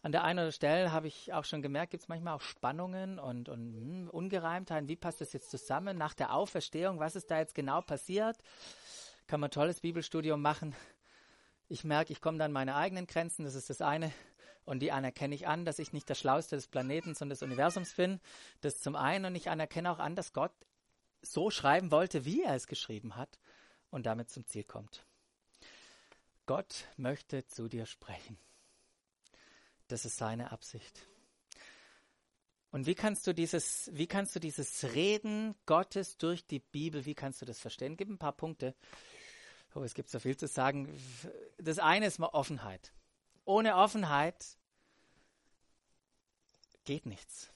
an 0.03 0.13
der 0.13 0.23
einen 0.23 0.39
oder 0.39 0.43
anderen 0.43 0.53
Stelle 0.53 0.93
habe 0.93 1.09
ich 1.09 1.33
auch 1.33 1.45
schon 1.45 1.63
gemerkt, 1.63 1.91
gibt 1.91 2.05
es 2.05 2.09
manchmal 2.09 2.35
auch 2.35 2.41
Spannungen 2.41 3.19
und, 3.19 3.49
und 3.49 3.75
hm, 3.75 4.09
Ungereimtheiten. 4.11 4.89
Wie 4.89 4.97
passt 4.97 5.21
das 5.21 5.33
jetzt 5.33 5.51
zusammen 5.51 5.99
nach 5.99 6.15
der 6.15 6.33
Auferstehung? 6.33 6.99
Was 6.99 7.15
ist 7.17 7.31
da 7.31 7.39
jetzt 7.39 7.55
genau 7.55 7.81
passiert? 7.81 8.37
Kann 9.27 9.41
man 9.41 9.51
tolles 9.51 9.81
Bibelstudium 9.81 10.41
machen. 10.41 10.75
Ich 11.69 11.85
merke, 11.85 12.13
ich 12.13 12.21
komme 12.21 12.39
dann 12.39 12.53
meine 12.53 12.75
eigenen 12.75 13.07
Grenzen, 13.07 13.45
das 13.45 13.55
ist 13.55 13.71
das 13.71 13.81
eine. 13.81 14.13
Und 14.65 14.81
die 14.81 14.93
anerkenne 14.93 15.35
ich 15.35 15.49
an, 15.49 15.65
dass 15.65 15.79
ich 15.79 15.93
nicht 15.93 16.09
der 16.09 16.15
Schlauste 16.15 16.55
des 16.57 16.69
Planeten 16.69 17.15
und 17.21 17.29
des 17.29 17.43
Universums 17.43 17.95
bin. 17.95 18.21
Das 18.61 18.81
zum 18.81 18.95
einen. 18.95 19.25
Und 19.25 19.35
ich 19.35 19.51
anerkenne 19.51 19.91
auch 19.91 19.99
an, 19.99 20.15
dass 20.15 20.33
Gott 20.33 20.53
so 21.21 21.51
schreiben 21.51 21.91
wollte, 21.91 22.25
wie 22.25 22.43
er 22.43 22.55
es 22.55 22.69
geschrieben 22.69 23.17
hat 23.17 23.41
und 23.91 24.07
damit 24.07 24.31
zum 24.31 24.47
Ziel 24.47 24.65
kommt. 24.65 25.05
Gott 26.47 26.89
möchte 26.97 27.47
zu 27.47 27.69
dir 27.69 27.87
sprechen. 27.87 28.39
Das 29.89 30.05
ist 30.05 30.17
seine 30.17 30.53
Absicht. 30.53 31.07
Und 32.71 32.87
wie 32.87 32.95
kannst 32.95 33.27
du 33.27 33.35
dieses, 33.35 33.91
wie 33.93 34.07
kannst 34.07 34.35
du 34.35 34.41
dieses 34.41 34.95
Reden 34.95 35.55
Gottes 35.67 36.17
durch 36.17 36.47
die 36.47 36.61
Bibel, 36.61 37.05
wie 37.05 37.15
kannst 37.15 37.43
du 37.43 37.47
das 37.47 37.59
verstehen? 37.59 37.99
Gib 37.99 38.09
ein 38.09 38.19
paar 38.19 38.33
Punkte. 38.33 38.75
Oh, 39.75 39.83
es 39.83 39.95
gibt 39.95 40.09
so 40.09 40.19
viel 40.19 40.37
zu 40.37 40.47
sagen. 40.47 40.89
Das 41.59 41.79
eine 41.79 42.07
ist 42.07 42.19
mal 42.19 42.29
Offenheit. 42.29 42.93
Ohne 43.45 43.77
Offenheit 43.77 44.57
geht 46.85 47.05
nichts. 47.05 47.51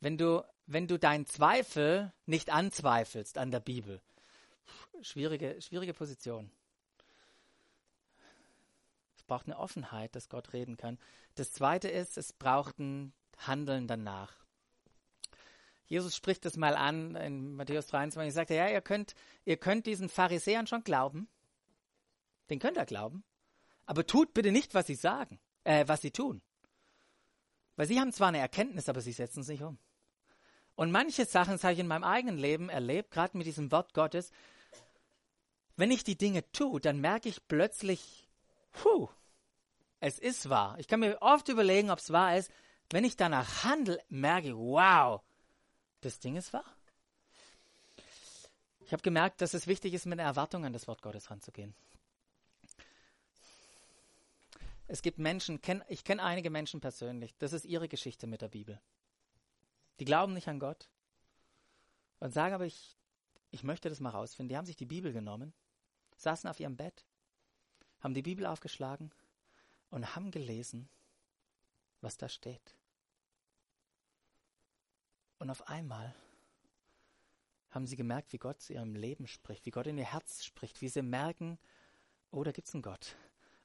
Wenn 0.00 0.18
du, 0.18 0.44
wenn 0.66 0.88
du 0.88 0.98
deinen 0.98 1.26
Zweifel 1.26 2.12
nicht 2.26 2.50
anzweifelst 2.50 3.38
an 3.38 3.50
der 3.50 3.60
Bibel, 3.60 4.02
schwierige, 5.02 5.60
schwierige 5.62 5.94
Position 5.94 6.50
braucht 9.26 9.46
eine 9.46 9.58
Offenheit, 9.58 10.14
dass 10.14 10.28
Gott 10.28 10.52
reden 10.52 10.76
kann. 10.76 10.98
Das 11.34 11.52
zweite 11.52 11.88
ist, 11.88 12.16
es 12.18 12.32
braucht 12.32 12.78
ein 12.78 13.12
Handeln 13.38 13.86
danach. 13.86 14.46
Jesus 15.86 16.16
spricht 16.16 16.44
das 16.44 16.56
mal 16.56 16.74
an 16.74 17.14
in 17.14 17.54
Matthäus 17.54 17.86
23. 17.86 18.28
Er 18.28 18.32
sagt, 18.32 18.50
ja, 18.50 18.68
ihr 18.68 18.80
könnt, 18.80 19.14
ihr 19.44 19.56
könnt 19.56 19.86
diesen 19.86 20.08
Pharisäern 20.08 20.66
schon 20.66 20.82
glauben. 20.82 21.28
Den 22.50 22.58
könnt 22.58 22.76
ihr 22.76 22.86
glauben. 22.86 23.24
Aber 23.86 24.06
tut 24.06 24.34
bitte 24.34 24.50
nicht, 24.50 24.74
was 24.74 24.86
sie 24.88 24.96
sagen, 24.96 25.38
äh, 25.62 25.86
was 25.86 26.02
sie 26.02 26.10
tun. 26.10 26.42
Weil 27.76 27.86
sie 27.86 28.00
haben 28.00 28.12
zwar 28.12 28.28
eine 28.28 28.38
Erkenntnis, 28.38 28.88
aber 28.88 29.00
sie 29.00 29.12
setzen 29.12 29.40
es 29.40 29.48
nicht 29.48 29.62
um. 29.62 29.78
Und 30.74 30.90
manche 30.90 31.24
Sachen, 31.24 31.52
das 31.52 31.64
habe 31.64 31.74
ich 31.74 31.78
in 31.78 31.86
meinem 31.86 32.04
eigenen 32.04 32.36
Leben 32.36 32.68
erlebt, 32.68 33.10
gerade 33.10 33.36
mit 33.36 33.46
diesem 33.46 33.70
Wort 33.70 33.94
Gottes. 33.94 34.30
Wenn 35.76 35.90
ich 35.90 36.04
die 36.04 36.16
Dinge 36.16 36.50
tue, 36.52 36.80
dann 36.80 37.00
merke 37.00 37.28
ich 37.28 37.46
plötzlich, 37.46 38.25
puh, 38.76 39.08
es 40.00 40.18
ist 40.18 40.48
wahr. 40.48 40.78
Ich 40.78 40.88
kann 40.88 41.00
mir 41.00 41.20
oft 41.20 41.48
überlegen, 41.48 41.90
ob 41.90 41.98
es 41.98 42.12
wahr 42.12 42.36
ist. 42.36 42.50
Wenn 42.90 43.04
ich 43.04 43.16
danach 43.16 43.64
handle, 43.64 43.98
merke 44.08 44.48
ich, 44.48 44.54
wow, 44.54 45.22
das 46.02 46.20
Ding 46.20 46.36
ist 46.36 46.52
wahr. 46.52 46.64
Ich 48.80 48.92
habe 48.92 49.02
gemerkt, 49.02 49.40
dass 49.40 49.54
es 49.54 49.66
wichtig 49.66 49.94
ist, 49.94 50.06
mit 50.06 50.20
einer 50.20 50.28
Erwartung 50.28 50.64
an 50.64 50.72
das 50.72 50.86
Wort 50.86 51.02
Gottes 51.02 51.30
ranzugehen. 51.30 51.74
Es 54.86 55.02
gibt 55.02 55.18
Menschen, 55.18 55.60
ich 55.88 56.04
kenne 56.04 56.22
einige 56.22 56.50
Menschen 56.50 56.80
persönlich, 56.80 57.34
das 57.38 57.52
ist 57.52 57.64
ihre 57.64 57.88
Geschichte 57.88 58.28
mit 58.28 58.42
der 58.42 58.48
Bibel. 58.48 58.80
Die 59.98 60.04
glauben 60.04 60.34
nicht 60.34 60.46
an 60.46 60.60
Gott 60.60 60.88
und 62.20 62.32
sagen 62.32 62.54
aber, 62.54 62.66
ich, 62.66 62.96
ich 63.50 63.64
möchte 63.64 63.88
das 63.88 63.98
mal 63.98 64.10
rausfinden. 64.10 64.50
Die 64.50 64.56
haben 64.56 64.66
sich 64.66 64.76
die 64.76 64.86
Bibel 64.86 65.12
genommen, 65.12 65.52
saßen 66.18 66.48
auf 66.48 66.60
ihrem 66.60 66.76
Bett 66.76 67.04
haben 68.00 68.14
die 68.14 68.22
Bibel 68.22 68.46
aufgeschlagen 68.46 69.10
und 69.90 70.14
haben 70.14 70.30
gelesen, 70.30 70.88
was 72.00 72.16
da 72.16 72.28
steht. 72.28 72.76
Und 75.38 75.50
auf 75.50 75.68
einmal 75.68 76.14
haben 77.70 77.86
sie 77.86 77.96
gemerkt, 77.96 78.32
wie 78.32 78.38
Gott 78.38 78.60
zu 78.60 78.72
ihrem 78.72 78.94
Leben 78.94 79.26
spricht, 79.26 79.66
wie 79.66 79.70
Gott 79.70 79.86
in 79.86 79.98
ihr 79.98 80.12
Herz 80.12 80.44
spricht, 80.44 80.80
wie 80.80 80.88
sie 80.88 81.02
merken, 81.02 81.58
oh, 82.30 82.42
da 82.42 82.52
gibt 82.52 82.68
es 82.68 82.74
einen 82.74 82.82
Gott 82.82 83.16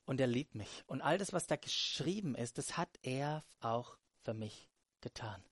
und 0.06 0.20
er 0.20 0.28
liebt 0.28 0.56
mich. 0.56 0.84
Und 0.88 1.02
all 1.02 1.18
das, 1.18 1.34
was 1.34 1.48
da 1.48 1.56
geschrieben 1.56 2.36
ist, 2.36 2.58
das 2.58 2.78
hat 2.78 3.00
er 3.04 3.46
auch 3.60 3.98
für 4.24 4.34
mich 4.34 4.70
getan. 5.00 5.44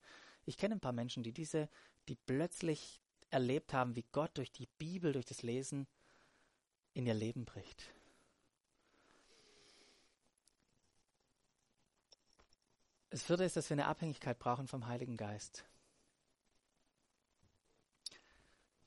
Ich 0.44 0.56
kenne 0.56 0.74
ein 0.74 0.80
paar 0.80 0.92
Menschen, 0.92 1.22
die 1.22 1.32
diese, 1.32 1.68
die 2.08 2.16
plötzlich 2.16 3.00
erlebt 3.30 3.72
haben, 3.72 3.96
wie 3.96 4.04
Gott 4.12 4.36
durch 4.36 4.52
die 4.52 4.68
Bibel, 4.78 5.12
durch 5.12 5.26
das 5.26 5.42
Lesen 5.42 5.86
in 6.92 7.06
ihr 7.06 7.14
Leben 7.14 7.44
bricht. 7.44 7.84
Das 13.10 13.24
vierte 13.24 13.42
ist, 13.42 13.56
dass 13.56 13.68
wir 13.68 13.74
eine 13.74 13.86
Abhängigkeit 13.86 14.38
brauchen 14.38 14.68
vom 14.68 14.86
Heiligen 14.86 15.16
Geist. 15.16 15.64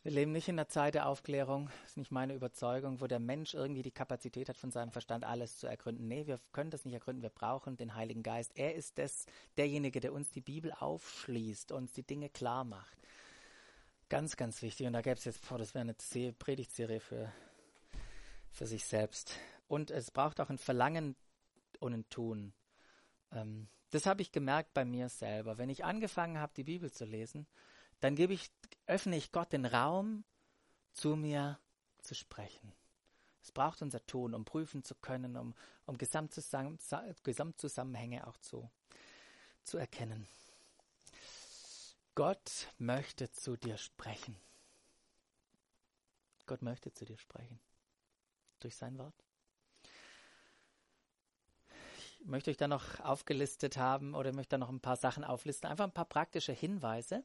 Wir 0.02 0.12
leben 0.12 0.34
nicht 0.34 0.50
in 0.50 0.56
einer 0.56 0.68
Zeit 0.68 0.96
der 0.96 1.08
Aufklärung, 1.08 1.70
das 1.82 1.92
ist 1.92 1.98
nicht 1.98 2.12
meine 2.12 2.34
Überzeugung, 2.34 3.00
wo 3.00 3.08
der 3.08 3.20
Mensch 3.20 3.54
irgendwie 3.54 3.84
die 3.84 3.92
Kapazität 3.92 4.50
hat, 4.50 4.58
von 4.58 4.70
seinem 4.70 4.92
Verstand 4.92 5.24
alles 5.24 5.58
zu 5.58 5.68
ergründen. 5.68 6.10
Nee, 6.10 6.28
wir 6.28 6.42
können 6.52 6.72
das 6.72 6.84
nicht 6.84 6.94
ergründen, 6.94 7.22
wir 7.22 7.30
brauchen 7.30 7.78
den 7.78 7.96
Heiligen 7.96 8.22
Geist. 8.22 8.52
Er 8.56 8.76
ist 8.76 8.98
das, 8.98 9.26
derjenige, 9.56 10.02
der 10.02 10.12
uns 10.12 10.30
die 10.32 10.42
Bibel 10.42 10.74
aufschließt, 10.74 11.72
uns 11.72 11.94
die 11.94 12.04
Dinge 12.04 12.30
klar 12.30 12.66
macht. 12.66 12.98
Ganz, 14.10 14.36
ganz 14.36 14.62
wichtig. 14.62 14.88
Und 14.88 14.94
da 14.94 15.02
gäbe 15.02 15.16
es 15.16 15.24
jetzt, 15.24 15.48
boah, 15.48 15.58
das 15.58 15.74
wäre 15.74 15.84
eine 15.84 16.34
Predigtserie 16.34 17.00
für, 17.00 17.32
für 18.52 18.68
sich 18.68 18.84
selbst. 18.86 19.38
Und 19.70 19.90
es 19.90 20.12
braucht 20.12 20.42
auch 20.42 20.50
ein 20.50 20.58
Verlangen 20.58 21.16
und 21.80 21.94
ein 21.94 22.10
Tun. 22.10 22.54
Ähm, 23.32 23.70
das 23.94 24.08
habe 24.08 24.24
ich 24.24 24.32
gemerkt 24.32 24.74
bei 24.74 24.86
mir 24.86 25.08
selber. 25.08 25.60
Wenn 25.60 25.70
ich 25.70 25.86
angefangen 25.86 26.40
habe, 26.40 26.54
die 26.56 26.64
Bibel 26.64 26.92
zu 26.92 27.06
lesen, 27.06 27.46
dann 28.00 28.16
gebe 28.16 28.34
ich, 28.34 28.50
öffne 28.88 29.16
ich 29.16 29.32
Gott 29.32 29.54
den 29.54 29.66
Raum, 29.66 30.24
zu 30.94 31.16
mir 31.16 31.60
zu 32.00 32.16
sprechen. 32.16 32.74
Es 33.44 33.52
braucht 33.52 33.84
unser 33.84 34.04
Tun, 34.06 34.34
um 34.34 34.46
prüfen 34.46 34.84
zu 34.84 34.96
können, 34.96 35.38
um, 35.38 35.54
um 35.86 35.98
Gesamtzusammen 35.98 36.80
Gesamtzusammenhänge 37.24 38.26
auch 38.26 38.38
zu, 38.38 38.70
zu 39.64 39.78
erkennen. 39.78 40.28
Gott 42.16 42.68
möchte 42.80 43.30
zu 43.32 43.58
dir 43.58 43.78
sprechen. 43.78 44.36
Gott 46.48 46.64
möchte 46.64 46.92
zu 46.94 47.06
dir 47.06 47.18
sprechen. 47.18 47.60
Durch 48.60 48.76
sein 48.76 48.98
Wort. 48.98 49.16
Möchte 52.26 52.52
euch 52.52 52.58
da 52.58 52.68
noch 52.68 53.00
aufgelistet 53.02 53.78
haben 53.78 54.16
oder 54.16 54.34
möchte 54.34 54.52
da 54.52 54.58
noch 54.58 54.70
ein 54.70 54.80
paar 54.80 54.96
Sachen 54.96 55.24
auflisten. 55.24 55.70
Einfach 55.70 55.86
ein 55.86 55.94
paar 55.94 56.06
praktische 56.06 56.54
Hinweise 56.54 57.24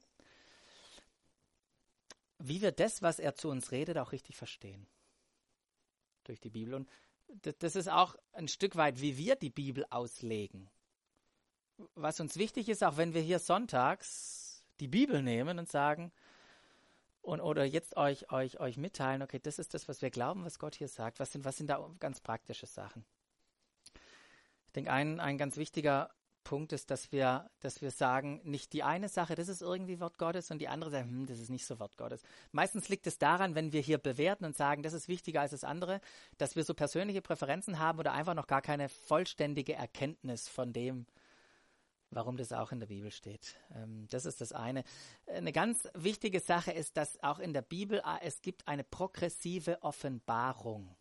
wie 2.38 2.62
wir 2.62 2.72
das, 2.72 3.02
was 3.02 3.18
er 3.18 3.34
zu 3.34 3.50
uns 3.50 3.72
redet, 3.72 3.98
auch 3.98 4.12
richtig 4.12 4.36
verstehen. 4.36 4.86
Durch 6.24 6.40
die 6.40 6.50
Bibel. 6.50 6.74
Und 6.74 6.88
das 7.58 7.76
ist 7.76 7.88
auch 7.88 8.16
ein 8.32 8.48
Stück 8.48 8.76
weit, 8.76 9.00
wie 9.00 9.16
wir 9.16 9.36
die 9.36 9.50
Bibel 9.50 9.84
auslegen. 9.90 10.70
Was 11.94 12.20
uns 12.20 12.36
wichtig 12.36 12.68
ist, 12.68 12.82
auch 12.82 12.96
wenn 12.96 13.14
wir 13.14 13.20
hier 13.20 13.38
sonntags 13.38 14.64
die 14.80 14.88
Bibel 14.88 15.22
nehmen 15.22 15.58
und 15.58 15.68
sagen, 15.68 16.12
und, 17.22 17.40
oder 17.40 17.64
jetzt 17.64 17.96
euch, 17.96 18.30
euch, 18.32 18.58
euch 18.58 18.76
mitteilen, 18.76 19.22
okay, 19.22 19.38
das 19.38 19.58
ist 19.58 19.74
das, 19.74 19.88
was 19.88 20.00
wir 20.00 20.10
glauben, 20.10 20.44
was 20.44 20.58
Gott 20.58 20.76
hier 20.76 20.88
sagt. 20.88 21.20
Was 21.20 21.32
sind, 21.32 21.44
was 21.44 21.56
sind 21.56 21.68
da 21.68 21.90
ganz 21.98 22.20
praktische 22.20 22.66
Sachen? 22.66 23.04
Ich 24.68 24.72
denke, 24.72 24.92
ein, 24.92 25.20
ein 25.20 25.38
ganz 25.38 25.56
wichtiger 25.56 26.10
Punkt 26.48 26.72
ist, 26.72 26.90
dass 26.90 27.12
wir, 27.12 27.50
dass 27.60 27.82
wir 27.82 27.90
sagen, 27.90 28.40
nicht 28.42 28.72
die 28.72 28.82
eine 28.82 29.10
Sache, 29.10 29.34
das 29.34 29.48
ist 29.48 29.60
irgendwie 29.60 30.00
Wort 30.00 30.16
Gottes 30.16 30.50
und 30.50 30.60
die 30.60 30.68
andere 30.68 30.90
Sache, 30.90 31.02
hm, 31.02 31.26
das 31.26 31.40
ist 31.40 31.50
nicht 31.50 31.66
so 31.66 31.78
Wort 31.78 31.98
Gottes. 31.98 32.22
Meistens 32.52 32.88
liegt 32.88 33.06
es 33.06 33.18
daran, 33.18 33.54
wenn 33.54 33.72
wir 33.72 33.82
hier 33.82 33.98
bewerten 33.98 34.46
und 34.46 34.56
sagen, 34.56 34.82
das 34.82 34.94
ist 34.94 35.08
wichtiger 35.08 35.42
als 35.42 35.50
das 35.50 35.62
andere, 35.62 36.00
dass 36.38 36.56
wir 36.56 36.64
so 36.64 36.72
persönliche 36.72 37.20
Präferenzen 37.20 37.78
haben 37.78 37.98
oder 37.98 38.12
einfach 38.12 38.32
noch 38.32 38.46
gar 38.46 38.62
keine 38.62 38.88
vollständige 38.88 39.74
Erkenntnis 39.74 40.48
von 40.48 40.72
dem, 40.72 41.04
warum 42.10 42.38
das 42.38 42.54
auch 42.54 42.72
in 42.72 42.80
der 42.80 42.86
Bibel 42.86 43.10
steht. 43.10 43.56
Ähm, 43.74 44.06
das 44.08 44.24
ist 44.24 44.40
das 44.40 44.54
eine. 44.54 44.84
Eine 45.26 45.52
ganz 45.52 45.86
wichtige 45.92 46.40
Sache 46.40 46.72
ist, 46.72 46.96
dass 46.96 47.22
auch 47.22 47.40
in 47.40 47.52
der 47.52 47.60
Bibel 47.62 48.00
ah, 48.04 48.20
es 48.22 48.40
gibt 48.40 48.66
eine 48.66 48.84
progressive 48.84 49.82
Offenbarung. 49.82 50.96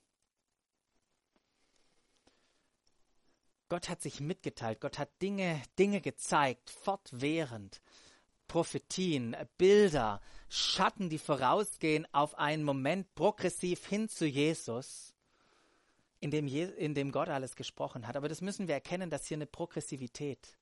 Gott 3.69 3.89
hat 3.89 4.01
sich 4.01 4.19
mitgeteilt, 4.19 4.79
Gott 4.79 4.97
hat 4.97 5.21
Dinge, 5.21 5.61
Dinge 5.77 6.01
gezeigt, 6.01 6.69
fortwährend. 6.69 7.81
Prophetien, 8.47 9.35
Bilder, 9.57 10.21
Schatten, 10.49 11.09
die 11.09 11.17
vorausgehen 11.17 12.07
auf 12.13 12.37
einen 12.37 12.63
Moment 12.63 13.13
progressiv 13.13 13.85
hin 13.85 14.07
zu 14.07 14.25
Jesus, 14.25 15.13
in 16.19 16.31
dem, 16.31 16.47
Je 16.47 16.63
in 16.63 16.95
dem 16.95 17.11
Gott 17.11 17.29
alles 17.29 17.55
gesprochen 17.55 18.07
hat. 18.07 18.15
Aber 18.15 18.29
das 18.29 18.41
müssen 18.41 18.67
wir 18.67 18.75
erkennen, 18.75 19.09
dass 19.09 19.27
hier 19.27 19.37
eine 19.37 19.45
Progressivität 19.45 20.57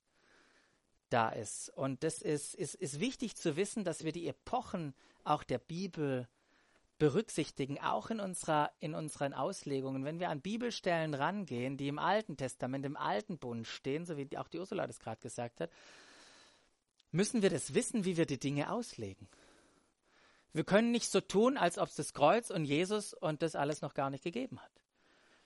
da 1.10 1.28
ist. 1.28 1.70
Und 1.70 2.02
das 2.02 2.20
ist, 2.20 2.54
ist, 2.54 2.74
ist 2.74 3.00
wichtig 3.00 3.36
zu 3.36 3.56
wissen, 3.56 3.84
dass 3.84 4.04
wir 4.04 4.12
die 4.12 4.26
Epochen 4.26 4.94
auch 5.24 5.44
der 5.44 5.58
Bibel 5.58 6.28
berücksichtigen, 6.98 7.78
auch 7.80 8.10
in, 8.10 8.20
unserer, 8.20 8.72
in 8.78 8.94
unseren 8.94 9.34
Auslegungen. 9.34 10.04
Wenn 10.04 10.20
wir 10.20 10.30
an 10.30 10.40
Bibelstellen 10.40 11.14
rangehen, 11.14 11.76
die 11.76 11.88
im 11.88 11.98
Alten 11.98 12.36
Testament, 12.36 12.84
im 12.86 12.96
Alten 12.96 13.38
Bund 13.38 13.66
stehen, 13.66 14.06
so 14.06 14.16
wie 14.16 14.36
auch 14.38 14.48
die 14.48 14.58
Ursula 14.58 14.86
das 14.86 14.98
gerade 14.98 15.20
gesagt 15.20 15.60
hat, 15.60 15.70
müssen 17.10 17.42
wir 17.42 17.50
das 17.50 17.74
wissen, 17.74 18.04
wie 18.04 18.16
wir 18.16 18.26
die 18.26 18.38
Dinge 18.38 18.70
auslegen. 18.70 19.28
Wir 20.52 20.64
können 20.64 20.90
nicht 20.90 21.10
so 21.10 21.20
tun, 21.20 21.58
als 21.58 21.78
ob 21.78 21.88
es 21.88 21.96
das 21.96 22.14
Kreuz 22.14 22.50
und 22.50 22.64
Jesus 22.64 23.12
und 23.12 23.42
das 23.42 23.54
alles 23.54 23.82
noch 23.82 23.92
gar 23.92 24.08
nicht 24.08 24.24
gegeben 24.24 24.60
hat. 24.60 24.70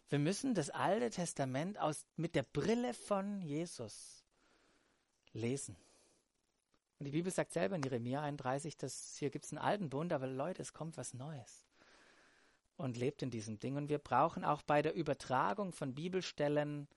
Wir 0.09 0.19
müssen 0.19 0.55
das 0.55 0.71
Alte 0.71 1.11
Testament 1.11 1.79
aus, 1.79 2.07
mit 2.17 2.35
der 2.35 2.43
Brille 2.43 2.95
von 2.95 3.41
Jesus 3.43 4.25
lesen. 5.33 5.77
Und 7.01 7.07
die 7.07 7.13
Bibel 7.13 7.33
sagt 7.33 7.53
selber 7.55 7.77
in 7.77 7.83
Jeremia 7.83 8.21
31, 8.21 8.77
dass 8.77 9.17
hier 9.19 9.31
gibt 9.31 9.47
es 9.47 9.53
einen 9.53 9.59
alten 9.59 9.89
Bund, 9.89 10.13
aber 10.13 10.27
Leute, 10.27 10.61
es 10.61 10.75
kommt 10.75 10.99
was 10.99 11.15
Neues. 11.15 11.67
Und 12.77 12.99
lebt 12.99 13.23
in 13.23 13.31
diesem 13.31 13.59
Ding. 13.59 13.77
Und 13.77 13.89
wir 13.89 13.99
brauchen 13.99 14.45
auch 14.45 14.61
bei 14.61 14.83
der 14.83 14.95
Übertragung 14.95 15.73
von 15.73 15.95
Bibelstellen, 15.95 16.89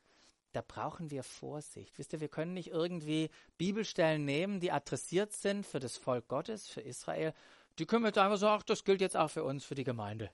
da 0.51 0.61
brauchen 0.61 1.09
wir 1.09 1.23
Vorsicht. 1.23 1.97
Wisst 1.97 2.11
ihr, 2.11 2.19
wir 2.19 2.27
können 2.27 2.53
nicht 2.53 2.69
irgendwie 2.71 3.29
Bibelstellen 3.57 4.25
nehmen, 4.25 4.59
die 4.59 4.73
adressiert 4.73 5.31
sind 5.31 5.65
für 5.65 5.79
das 5.79 5.95
Volk 5.95 6.27
Gottes, 6.27 6.67
für 6.67 6.81
Israel. 6.81 7.33
Die 7.79 7.85
können 7.85 8.03
wir 8.03 8.09
jetzt 8.09 8.17
einfach 8.17 8.37
sagen, 8.37 8.59
ach, 8.59 8.63
das 8.63 8.83
gilt 8.83 8.99
jetzt 8.99 9.15
auch 9.15 9.29
für 9.29 9.45
uns, 9.45 9.63
für 9.63 9.75
die 9.75 9.85
Gemeinde. 9.85 10.29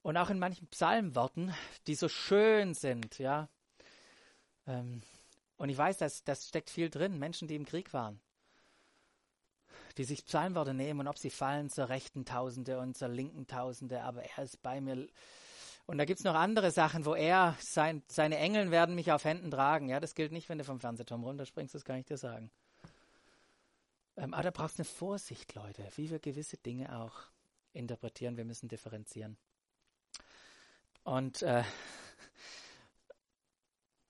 Und 0.00 0.16
auch 0.16 0.30
in 0.30 0.38
manchen 0.38 0.68
Psalmworten, 0.68 1.54
die 1.86 1.94
so 1.94 2.08
schön 2.08 2.72
sind, 2.72 3.18
ja. 3.18 3.50
Ähm, 4.66 5.02
und 5.58 5.68
ich 5.68 5.76
weiß, 5.76 5.98
dass 5.98 6.24
das 6.24 6.48
steckt 6.48 6.70
viel 6.70 6.88
drin. 6.88 7.18
Menschen, 7.18 7.48
die 7.48 7.56
im 7.56 7.66
Krieg 7.66 7.92
waren, 7.92 8.20
die 9.98 10.04
sich 10.04 10.24
Psalmworte 10.24 10.72
nehmen 10.72 11.00
und 11.00 11.08
ob 11.08 11.18
sie 11.18 11.30
fallen 11.30 11.68
zur 11.68 11.88
rechten 11.88 12.24
Tausende 12.24 12.78
und 12.78 12.96
zur 12.96 13.08
linken 13.08 13.46
Tausende, 13.46 14.02
aber 14.02 14.22
er 14.22 14.44
ist 14.44 14.62
bei 14.62 14.80
mir. 14.80 15.08
Und 15.86 15.98
da 15.98 16.04
gibt 16.04 16.20
es 16.20 16.24
noch 16.24 16.34
andere 16.34 16.70
Sachen, 16.70 17.04
wo 17.04 17.14
er, 17.14 17.56
sein, 17.60 18.02
seine 18.06 18.38
Engel 18.38 18.70
werden 18.70 18.94
mich 18.94 19.10
auf 19.10 19.24
Händen 19.24 19.50
tragen. 19.50 19.88
Ja, 19.88 20.00
das 20.00 20.14
gilt 20.14 20.32
nicht, 20.32 20.48
wenn 20.48 20.58
du 20.58 20.64
vom 20.64 20.80
Fernsehturm 20.80 21.24
runterspringst, 21.24 21.74
das 21.74 21.84
kann 21.84 21.96
ich 21.96 22.06
dir 22.06 22.18
sagen. 22.18 22.50
Ähm, 24.16 24.34
aber 24.34 24.44
da 24.44 24.50
brauchst 24.50 24.78
du 24.78 24.82
eine 24.82 24.88
Vorsicht, 24.88 25.54
Leute, 25.54 25.88
wie 25.96 26.10
wir 26.10 26.18
gewisse 26.20 26.56
Dinge 26.56 26.96
auch 27.00 27.14
interpretieren. 27.72 28.36
Wir 28.36 28.44
müssen 28.44 28.68
differenzieren. 28.68 29.36
Und 31.02 31.42
äh, 31.42 31.64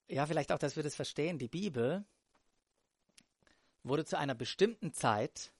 ja, 0.09 0.25
vielleicht 0.25 0.51
auch, 0.51 0.59
dass 0.59 0.75
wir 0.75 0.83
das 0.83 0.95
verstehen. 0.95 1.37
Die 1.37 1.47
Bibel 1.47 2.03
wurde 3.83 4.05
zu 4.05 4.17
einer 4.17 4.35
bestimmten 4.35 4.91
Zeit, 4.91 5.51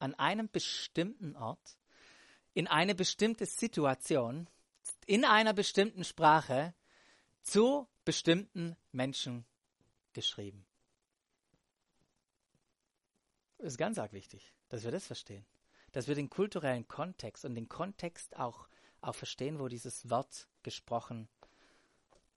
an 0.00 0.14
einem 0.14 0.50
bestimmten 0.50 1.36
Ort, 1.36 1.78
in 2.52 2.66
eine 2.66 2.94
bestimmte 2.94 3.46
Situation, 3.46 4.48
in 5.06 5.24
einer 5.24 5.54
bestimmten 5.54 6.04
Sprache, 6.04 6.74
zu 7.42 7.88
bestimmten 8.04 8.76
Menschen 8.92 9.46
geschrieben. 10.12 10.66
Das 13.58 13.68
ist 13.68 13.78
ganz 13.78 13.98
arg 13.98 14.12
wichtig, 14.12 14.52
dass 14.68 14.84
wir 14.84 14.90
das 14.90 15.06
verstehen. 15.06 15.46
Dass 15.92 16.08
wir 16.08 16.16
den 16.16 16.28
kulturellen 16.28 16.88
Kontext 16.88 17.44
und 17.44 17.54
den 17.54 17.68
Kontext 17.68 18.36
auch, 18.36 18.68
auch 19.00 19.14
verstehen, 19.14 19.60
wo 19.60 19.68
dieses 19.68 20.10
Wort 20.10 20.48
gesprochen 20.62 21.28
wird 21.28 21.43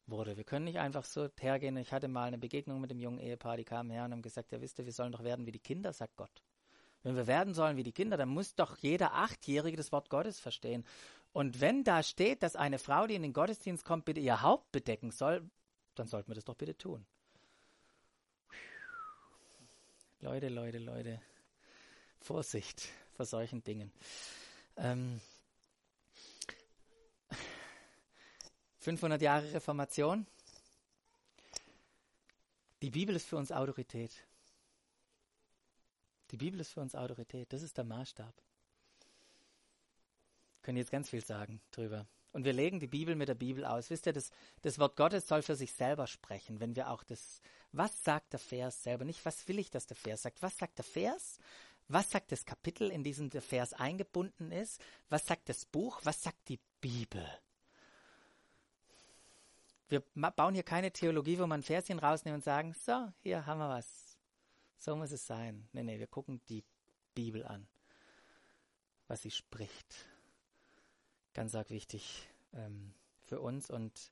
wurde. 0.09 0.37
Wir 0.37 0.43
können 0.43 0.65
nicht 0.65 0.79
einfach 0.79 1.03
so 1.03 1.29
hergehen. 1.39 1.77
Ich 1.77 1.91
hatte 1.91 2.07
mal 2.07 2.25
eine 2.25 2.37
Begegnung 2.37 2.81
mit 2.81 2.91
dem 2.91 2.99
jungen 2.99 3.19
Ehepaar, 3.19 3.57
die 3.57 3.63
kamen 3.63 3.91
her 3.91 4.05
und 4.05 4.11
haben 4.11 4.21
gesagt, 4.21 4.51
ja 4.51 4.61
wisst 4.61 4.79
ihr, 4.79 4.85
wir 4.85 4.93
sollen 4.93 5.11
doch 5.11 5.23
werden 5.23 5.45
wie 5.45 5.51
die 5.51 5.59
Kinder, 5.59 5.93
sagt 5.93 6.15
Gott. 6.15 6.43
Wenn 7.03 7.15
wir 7.15 7.27
werden 7.27 7.53
sollen 7.53 7.77
wie 7.77 7.83
die 7.83 7.91
Kinder, 7.91 8.17
dann 8.17 8.29
muss 8.29 8.55
doch 8.55 8.77
jeder 8.77 9.13
Achtjährige 9.13 9.77
das 9.77 9.91
Wort 9.91 10.09
Gottes 10.09 10.39
verstehen. 10.39 10.85
Und 11.31 11.61
wenn 11.61 11.83
da 11.83 12.03
steht, 12.03 12.43
dass 12.43 12.55
eine 12.55 12.79
Frau, 12.79 13.07
die 13.07 13.15
in 13.15 13.21
den 13.21 13.33
Gottesdienst 13.33 13.85
kommt, 13.85 14.05
bitte 14.05 14.19
ihr 14.19 14.41
Haupt 14.41 14.71
bedecken 14.71 15.11
soll, 15.11 15.49
dann 15.95 16.07
sollten 16.07 16.29
wir 16.29 16.35
das 16.35 16.45
doch 16.45 16.55
bitte 16.55 16.77
tun. 16.77 17.05
Leute, 20.19 20.49
Leute, 20.49 20.79
Leute, 20.79 21.21
Vorsicht 22.19 22.89
vor 23.13 23.25
solchen 23.25 23.63
Dingen. 23.63 23.91
Ähm, 24.75 25.21
500 28.87 29.21
Jahre 29.21 29.53
Reformation. 29.53 30.25
Die 32.81 32.89
Bibel 32.89 33.17
ist 33.17 33.27
für 33.27 33.35
uns 33.35 33.51
Autorität. 33.51 34.25
Die 36.31 36.37
Bibel 36.37 36.61
ist 36.61 36.71
für 36.71 36.79
uns 36.79 36.95
Autorität. 36.95 37.51
Das 37.51 37.63
ist 37.63 37.77
der 37.77 37.83
Maßstab. 37.83 38.33
Können 40.61 40.77
jetzt 40.77 40.91
ganz 40.91 41.09
viel 41.09 41.19
sagen 41.19 41.59
drüber. 41.71 42.07
Und 42.31 42.45
wir 42.45 42.53
legen 42.53 42.79
die 42.79 42.87
Bibel 42.87 43.15
mit 43.15 43.27
der 43.27 43.35
Bibel 43.35 43.65
aus. 43.65 43.89
Wisst 43.89 44.05
ihr, 44.05 44.13
das, 44.13 44.31
das 44.61 44.79
Wort 44.79 44.95
Gottes 44.95 45.27
soll 45.27 45.41
für 45.41 45.57
sich 45.57 45.73
selber 45.73 46.07
sprechen. 46.07 46.61
Wenn 46.61 46.77
wir 46.77 46.89
auch 46.89 47.03
das, 47.03 47.41
was 47.73 48.05
sagt 48.05 48.31
der 48.31 48.39
Vers 48.39 48.83
selber? 48.83 49.03
Nicht, 49.03 49.25
was 49.25 49.49
will 49.49 49.59
ich, 49.59 49.69
dass 49.69 49.87
der 49.87 49.97
Vers 49.97 50.21
sagt? 50.21 50.41
Was 50.41 50.57
sagt 50.57 50.77
der 50.77 50.85
Vers? 50.85 51.39
Was 51.89 52.09
sagt 52.09 52.31
das 52.31 52.45
Kapitel, 52.45 52.89
in 52.89 53.03
diesem 53.03 53.31
der 53.31 53.41
Vers 53.41 53.73
eingebunden 53.73 54.53
ist? 54.53 54.81
Was 55.09 55.27
sagt 55.27 55.49
das 55.49 55.65
Buch? 55.65 55.99
Was 56.05 56.23
sagt 56.23 56.47
die 56.47 56.61
Bibel? 56.79 57.27
Wir 59.89 60.01
bauen 60.01 60.53
hier 60.53 60.63
keine 60.63 60.91
Theologie, 60.91 61.39
wo 61.39 61.47
man 61.47 61.63
Verschen 61.63 61.99
rausnehmen 61.99 62.39
und 62.39 62.43
sagen, 62.43 62.73
so, 62.73 63.11
hier 63.23 63.45
haben 63.45 63.59
wir 63.59 63.69
was. 63.69 64.17
So 64.77 64.95
muss 64.95 65.11
es 65.11 65.25
sein. 65.25 65.67
Nee, 65.71 65.83
nee, 65.83 65.99
wir 65.99 66.07
gucken 66.07 66.41
die 66.49 66.63
Bibel 67.15 67.45
an, 67.45 67.67
was 69.07 69.21
sie 69.21 69.31
spricht. 69.31 69.95
Ganz 71.33 71.55
arg 71.55 71.69
wichtig 71.69 72.27
ähm, 72.53 72.93
für 73.23 73.39
uns. 73.39 73.69
Und 73.69 74.11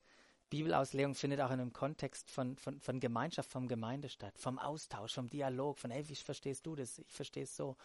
Bibelauslegung 0.50 1.16
findet 1.16 1.42
auch 1.42 1.52
in 1.52 1.60
einem 1.60 1.74
Kontext 1.74 2.30
von, 2.30 2.56
von, 2.56 2.80
von 2.80 3.00
Gemeinschaft, 3.00 3.52
vom 3.52 3.68
Gemeinde 3.68 4.10
statt, 4.10 4.38
vom 4.38 4.58
Austausch, 4.58 5.14
vom 5.14 5.30
Dialog, 5.30 5.80
von, 5.80 5.92
hey, 5.92 6.08
wie 6.08 6.16
verstehst 6.16 6.66
du 6.66 6.76
das? 6.76 7.00
Ich 7.00 7.12
verstehe 7.12 7.44
es 7.44 7.56
so. 7.56 7.76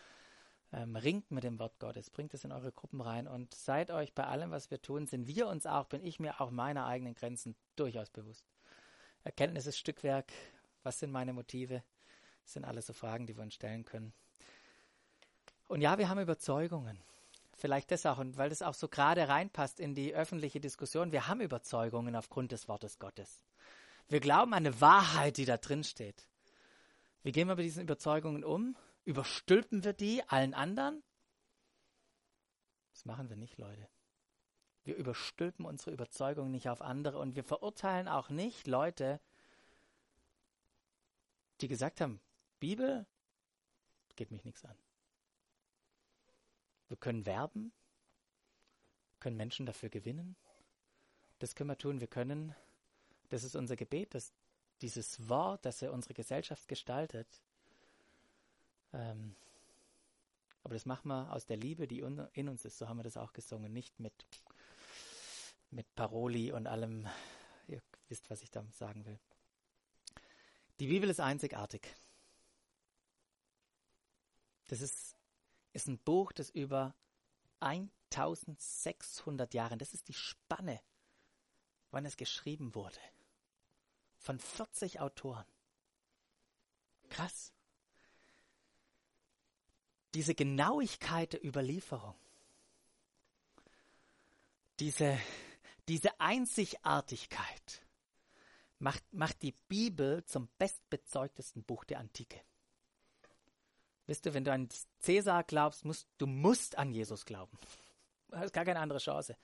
Ähm, 0.73 0.95
ringt 0.95 1.33
mit 1.33 1.43
dem 1.43 1.59
Wort 1.59 1.81
Gottes, 1.81 2.11
bringt 2.11 2.33
es 2.33 2.45
in 2.45 2.53
eure 2.53 2.71
Gruppen 2.71 3.01
rein 3.01 3.27
und 3.27 3.55
seid 3.55 3.91
euch 3.91 4.15
bei 4.15 4.25
allem, 4.25 4.53
was 4.53 4.71
wir 4.71 4.81
tun, 4.81 5.07
sind 5.07 5.27
wir 5.27 5.49
uns 5.49 5.67
auch, 5.67 5.87
bin 5.87 6.05
ich 6.05 6.21
mir 6.21 6.41
auch 6.41 6.53
meiner 6.53 6.87
eigenen 6.87 7.15
Grenzen 7.15 7.57
durchaus 7.75 8.09
bewusst. 8.09 8.45
Erkenntnis 9.25 9.67
ist 9.67 9.79
Stückwerk. 9.79 10.33
Was 10.83 11.01
sind 11.01 11.11
meine 11.11 11.33
Motive? 11.33 11.83
Das 12.45 12.55
sind 12.55 12.65
alles 12.65 12.87
so 12.87 12.93
Fragen, 12.93 13.27
die 13.27 13.37
wir 13.37 13.43
uns 13.43 13.55
stellen 13.55 13.85
können. 13.85 14.13
Und 15.67 15.81
ja, 15.81 15.99
wir 15.99 16.09
haben 16.09 16.21
Überzeugungen. 16.21 16.99
Vielleicht 17.53 17.91
das 17.91 18.07
auch, 18.07 18.19
und 18.19 18.39
weil 18.39 18.49
das 18.49 18.63
auch 18.63 18.75
so 18.75 18.89
gerade 18.89 19.29
reinpasst 19.29 19.81
in 19.81 19.95
die 19.95 20.15
öffentliche 20.15 20.61
Diskussion. 20.61 21.13
Wir 21.13 21.29
haben 21.29 21.41
Überzeugungen 21.41 22.17
aufgrund 22.17 22.53
des 22.53 22.69
Wortes 22.69 22.99
Gottes. 22.99 23.45
Wir 24.09 24.21
glauben 24.21 24.55
an 24.55 24.67
eine 24.67 24.81
Wahrheit, 24.81 25.37
die 25.37 25.45
da 25.45 25.59
drin 25.59 25.85
steht. 25.85 26.27
Wie 27.23 27.33
gehen 27.33 27.49
wir 27.49 27.57
mit 27.57 27.65
diesen 27.65 27.83
Überzeugungen 27.83 28.45
um? 28.45 28.77
Überstülpen 29.11 29.83
wir 29.83 29.93
die 29.93 30.23
allen 30.29 30.55
anderen? 30.55 31.03
Das 32.93 33.05
machen 33.07 33.29
wir 33.29 33.35
nicht, 33.35 33.59
Leute. 33.59 33.89
Wir 34.85 34.95
überstülpen 34.95 35.65
unsere 35.65 35.91
Überzeugungen 35.91 36.53
nicht 36.53 36.69
auf 36.69 36.81
andere 36.81 37.19
und 37.19 37.35
wir 37.35 37.43
verurteilen 37.43 38.07
auch 38.07 38.29
nicht 38.29 38.69
Leute, 38.69 39.21
die 41.61 41.67
gesagt 41.67 42.01
haben, 42.01 42.21
Bibel 42.61 43.05
geht 44.15 44.31
mich 44.31 44.45
nichts 44.45 44.65
an. 44.65 44.79
Wir 46.87 46.97
können 46.97 47.27
werben, 47.27 47.73
können 49.19 49.37
Menschen 49.37 49.67
dafür 49.67 49.89
gewinnen. 49.89 50.37
Das 51.41 51.57
können 51.57 51.71
wir 51.71 51.79
tun. 51.79 51.99
Wir 51.99 52.07
können, 52.07 52.55
das 53.29 53.43
ist 53.43 53.57
unser 53.57 53.75
Gebet, 53.75 54.15
dass 54.15 54.33
dieses 54.83 55.29
Wort, 55.29 55.65
das 55.65 55.83
er 55.83 55.93
unsere 55.93 56.15
Gesellschaft 56.15 56.69
gestaltet, 56.69 57.43
ähm, 58.93 59.37
aber 60.63 60.75
das 60.75 60.87
machen 60.87 61.09
wir 61.09 61.33
aus 61.33 61.47
der 61.47 61.57
Liebe, 61.57 61.87
die 61.89 62.01
in 62.01 62.49
uns 62.49 62.65
ist. 62.65 62.79
So 62.79 62.89
haben 62.89 62.99
wir 62.99 63.05
das 63.05 63.17
auch 63.17 63.33
gesungen. 63.33 63.73
Nicht 63.73 63.99
mit, 63.99 64.27
mit 65.71 65.95
Paroli 65.95 66.53
und 66.53 66.67
allem. 66.67 67.09
Ihr 67.67 67.83
wisst, 68.09 68.29
was 68.31 68.43
ich 68.43 68.51
da 68.51 68.65
sagen 68.73 69.05
will. 69.07 69.19
Die 70.81 70.89
Bibel 70.89 71.09
ist 71.09 71.21
einzigartig. 71.21 71.87
Das 74.67 74.81
ist, 74.81 75.17
ist 75.73 75.89
ein 75.89 75.99
Buch, 75.99 76.33
das 76.33 76.51
über 76.51 76.95
1600 77.61 79.53
Jahre, 79.55 79.77
das 79.77 79.93
ist 79.93 80.09
die 80.09 80.15
Spanne, 80.15 80.81
wann 81.91 82.07
es 82.07 82.17
geschrieben 82.17 82.75
wurde. 82.75 83.01
Von 84.19 84.39
40 84.39 85.01
Autoren. 85.01 85.47
Krass 87.09 87.53
diese 90.15 90.35
Genauigkeit 90.35 91.33
der 91.33 91.45
Überlieferung, 91.45 92.15
diese, 94.81 95.19
diese 95.89 96.19
Einzigartigkeit 96.21 97.83
macht, 98.79 99.05
macht 99.13 99.43
die 99.43 99.55
Bibel 99.69 100.25
zum 100.25 100.49
bestbezeugtesten 100.59 101.63
Buch 101.63 101.85
der 101.85 102.01
Antike. 102.01 102.41
Wisst 104.07 104.27
du, 104.27 104.35
wenn 104.35 104.45
du 104.45 104.53
an 104.53 104.69
Cäsar 104.99 105.45
glaubst, 105.45 105.85
musst, 105.85 106.09
du 106.19 106.27
musst 106.27 106.77
an 106.77 106.93
Jesus 106.93 107.25
glauben. 107.25 107.57
Du 108.29 108.39
hast 108.39 108.53
gar 108.53 108.65
keine 108.65 108.79
andere 108.79 109.01
Chance. 109.01 109.37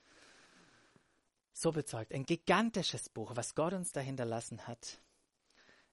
So 1.53 1.73
bezeugt. 1.73 2.13
Ein 2.13 2.25
gigantisches 2.25 3.09
Buch, 3.09 3.33
was 3.35 3.57
Gott 3.57 3.73
uns 3.73 3.91
da 3.91 4.01
hinterlassen 4.01 4.69
hat. 4.69 5.01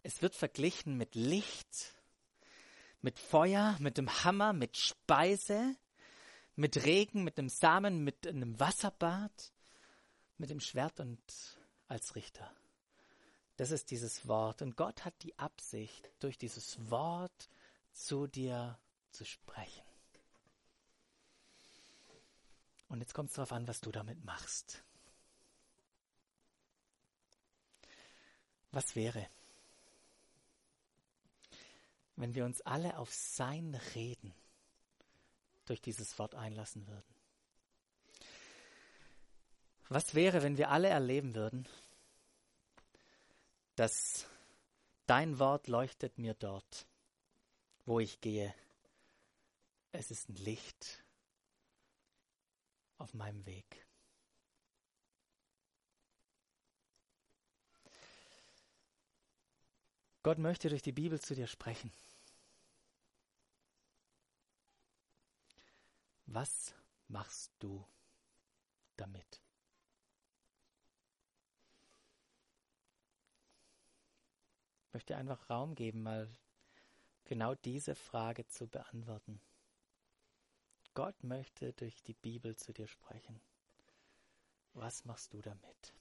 Es 0.03 0.21
wird 0.21 0.35
verglichen 0.35 0.95
mit 0.95 1.15
Licht, 1.15 1.95
mit 3.03 3.19
Feuer, 3.19 3.75
mit 3.79 3.97
dem 3.97 4.09
Hammer, 4.23 4.53
mit 4.53 4.77
Speise, 4.77 5.75
mit 6.55 6.85
Regen, 6.85 7.23
mit 7.23 7.37
dem 7.37 7.49
Samen, 7.49 8.03
mit 8.03 8.25
einem 8.25 8.59
Wasserbad, 8.59 9.51
mit 10.37 10.49
dem 10.49 10.61
Schwert 10.61 10.99
und 10.99 11.21
als 11.87 12.15
Richter. 12.15 12.49
Das 13.57 13.71
ist 13.71 13.91
dieses 13.91 14.27
Wort. 14.27 14.61
Und 14.61 14.77
Gott 14.77 15.05
hat 15.05 15.13
die 15.21 15.37
Absicht, 15.37 16.09
durch 16.19 16.37
dieses 16.37 16.89
Wort 16.89 17.49
zu 17.91 18.25
dir 18.25 18.79
zu 19.11 19.25
sprechen. 19.25 19.83
Und 22.87 23.01
jetzt 23.01 23.13
kommt 23.13 23.29
es 23.29 23.35
darauf 23.35 23.51
an, 23.51 23.67
was 23.67 23.81
du 23.81 23.91
damit 23.91 24.23
machst. 24.23 24.83
Was 28.71 28.95
wäre, 28.95 29.27
wenn 32.15 32.35
wir 32.35 32.45
uns 32.45 32.61
alle 32.61 32.97
auf 32.97 33.13
sein 33.13 33.75
Reden 33.95 34.33
durch 35.65 35.81
dieses 35.81 36.19
Wort 36.19 36.35
einlassen 36.35 36.87
würden. 36.87 37.15
Was 39.89 40.15
wäre, 40.15 40.43
wenn 40.43 40.57
wir 40.57 40.69
alle 40.69 40.89
erleben 40.89 41.35
würden, 41.35 41.67
dass 43.75 44.25
dein 45.05 45.39
Wort 45.39 45.67
leuchtet 45.67 46.17
mir 46.17 46.33
dort, 46.33 46.87
wo 47.85 47.99
ich 47.99 48.21
gehe. 48.21 48.53
Es 49.91 50.11
ist 50.11 50.29
ein 50.29 50.35
Licht 50.35 51.03
auf 52.97 53.13
meinem 53.13 53.45
Weg. 53.45 53.85
Gott 60.23 60.37
möchte 60.37 60.69
durch 60.69 60.81
die 60.81 60.93
Bibel 60.93 61.19
zu 61.19 61.35
dir 61.35 61.47
sprechen. 61.47 61.91
Was 66.25 66.73
machst 67.09 67.51
du 67.59 67.85
damit? 68.95 69.41
Ich 74.87 74.93
möchte 74.93 75.17
einfach 75.17 75.49
Raum 75.49 75.75
geben, 75.75 76.03
mal 76.03 76.29
genau 77.25 77.55
diese 77.55 77.93
Frage 77.93 78.47
zu 78.47 78.67
beantworten. 78.67 79.41
Gott 80.93 81.21
möchte 81.23 81.73
durch 81.73 82.01
die 82.01 82.13
Bibel 82.13 82.55
zu 82.55 82.71
dir 82.71 82.87
sprechen. 82.87 83.41
Was 84.73 85.03
machst 85.03 85.33
du 85.33 85.41
damit? 85.41 85.93